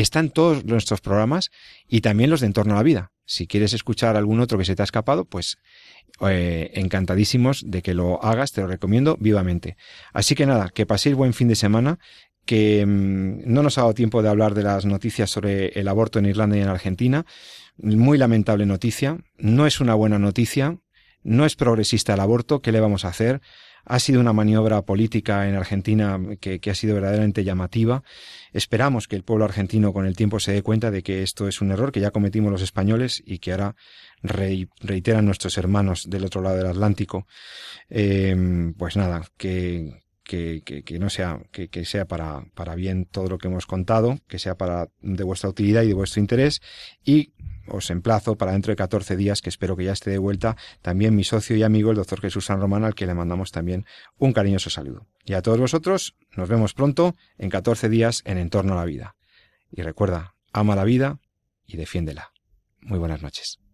[0.00, 1.50] Están todos nuestros programas
[1.88, 3.10] y también los de Entorno a la Vida.
[3.24, 5.58] Si quieres escuchar algún otro que se te ha escapado, pues
[6.20, 9.76] eh, encantadísimos de que lo hagas, te lo recomiendo vivamente.
[10.12, 11.98] Así que nada, que paséis buen fin de semana,
[12.46, 16.20] que mmm, no nos ha dado tiempo de hablar de las noticias sobre el aborto
[16.20, 17.26] en Irlanda y en Argentina.
[17.76, 20.78] Muy lamentable noticia, no es una buena noticia,
[21.24, 23.40] no es progresista el aborto, ¿qué le vamos a hacer?
[23.88, 28.02] Ha sido una maniobra política en Argentina que, que, ha sido verdaderamente llamativa.
[28.52, 31.60] Esperamos que el pueblo argentino con el tiempo se dé cuenta de que esto es
[31.60, 33.76] un error que ya cometimos los españoles y que ahora
[34.22, 37.26] re, reiteran nuestros hermanos del otro lado del Atlántico.
[37.88, 43.06] Eh, pues nada, que, que, que, que, no sea, que, que sea para, para bien
[43.06, 46.60] todo lo que hemos contado, que sea para de vuestra utilidad y de vuestro interés
[47.02, 47.32] y
[47.66, 51.16] os emplazo para dentro de 14 días, que espero que ya esté de vuelta, también
[51.16, 53.86] mi socio y amigo, el doctor Jesús San Román, al que le mandamos también
[54.18, 55.06] un cariñoso saludo.
[55.24, 59.16] Y a todos vosotros, nos vemos pronto en 14 días en Entorno a la Vida.
[59.70, 61.20] Y recuerda, ama la vida
[61.66, 62.32] y defiéndela.
[62.80, 63.67] Muy buenas noches.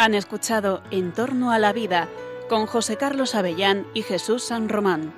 [0.00, 2.08] Han escuchado En torno a la vida
[2.48, 5.12] con José Carlos Avellán y Jesús San Román.